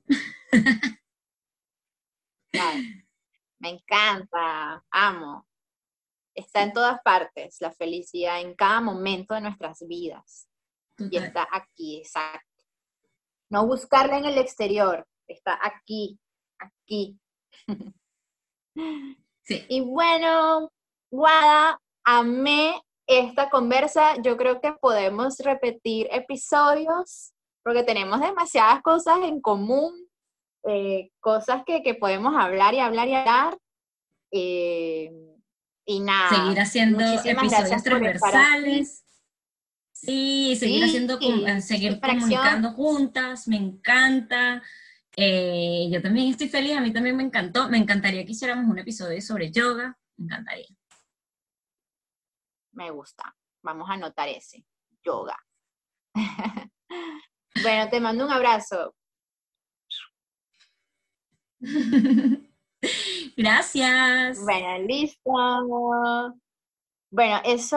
Me 3.64 3.70
encanta, 3.70 4.84
amo 4.90 5.46
está 6.34 6.64
en 6.64 6.74
todas 6.74 7.00
partes, 7.02 7.56
la 7.60 7.72
felicidad 7.72 8.42
en 8.42 8.54
cada 8.54 8.82
momento 8.82 9.32
de 9.32 9.40
nuestras 9.40 9.86
vidas. 9.86 10.48
Y 10.98 11.16
está 11.16 11.48
aquí, 11.50 11.96
exacto. 11.96 12.44
No 13.50 13.66
buscarla 13.66 14.18
en 14.18 14.26
el 14.26 14.36
exterior, 14.36 15.06
está 15.26 15.58
aquí, 15.62 16.18
aquí. 16.58 17.18
Sí. 19.46 19.62
Y 19.68 19.82
bueno, 19.82 20.72
Guada, 21.10 21.78
amé 22.02 22.82
esta 23.06 23.50
conversa. 23.50 24.16
Yo 24.22 24.38
creo 24.38 24.58
que 24.62 24.72
podemos 24.72 25.38
repetir 25.38 26.08
episodios 26.10 27.34
porque 27.62 27.82
tenemos 27.82 28.20
demasiadas 28.20 28.80
cosas 28.82 29.18
en 29.22 29.42
común, 29.42 30.03
eh, 30.66 31.10
cosas 31.20 31.62
que, 31.66 31.82
que, 31.82 31.94
podemos 31.94 32.34
hablar 32.36 32.74
y 32.74 32.80
hablar 32.80 33.08
y 33.08 33.14
hablar. 33.14 33.58
Eh, 34.30 35.10
y 35.86 36.00
nada. 36.00 36.30
Seguir 36.30 36.60
haciendo 36.60 37.04
episodios 37.24 37.82
transversales. 37.82 39.04
Sí, 39.92 40.56
seguir 40.56 40.84
haciendo, 40.84 41.18
eh, 41.20 41.60
seguir 41.62 42.00
comunicando 42.00 42.72
juntas, 42.72 43.48
me 43.48 43.56
encanta. 43.56 44.62
Eh, 45.16 45.88
yo 45.90 46.02
también 46.02 46.30
estoy 46.30 46.48
feliz, 46.48 46.76
a 46.76 46.80
mí 46.80 46.92
también 46.92 47.16
me 47.16 47.22
encantó. 47.22 47.68
Me 47.68 47.78
encantaría 47.78 48.24
que 48.24 48.32
hiciéramos 48.32 48.68
un 48.68 48.78
episodio 48.78 49.20
sobre 49.22 49.50
yoga, 49.50 49.96
me 50.16 50.24
encantaría. 50.26 50.66
Me 52.72 52.90
gusta. 52.90 53.34
Vamos 53.62 53.88
a 53.88 53.94
anotar 53.94 54.28
ese, 54.28 54.66
yoga. 55.02 55.38
bueno, 57.62 57.88
te 57.88 58.00
mando 58.00 58.26
un 58.26 58.32
abrazo. 58.32 58.94
Gracias. 63.36 64.38
Bueno, 64.44 64.78
listo. 64.86 65.30
Bueno, 67.10 67.40
eso 67.44 67.66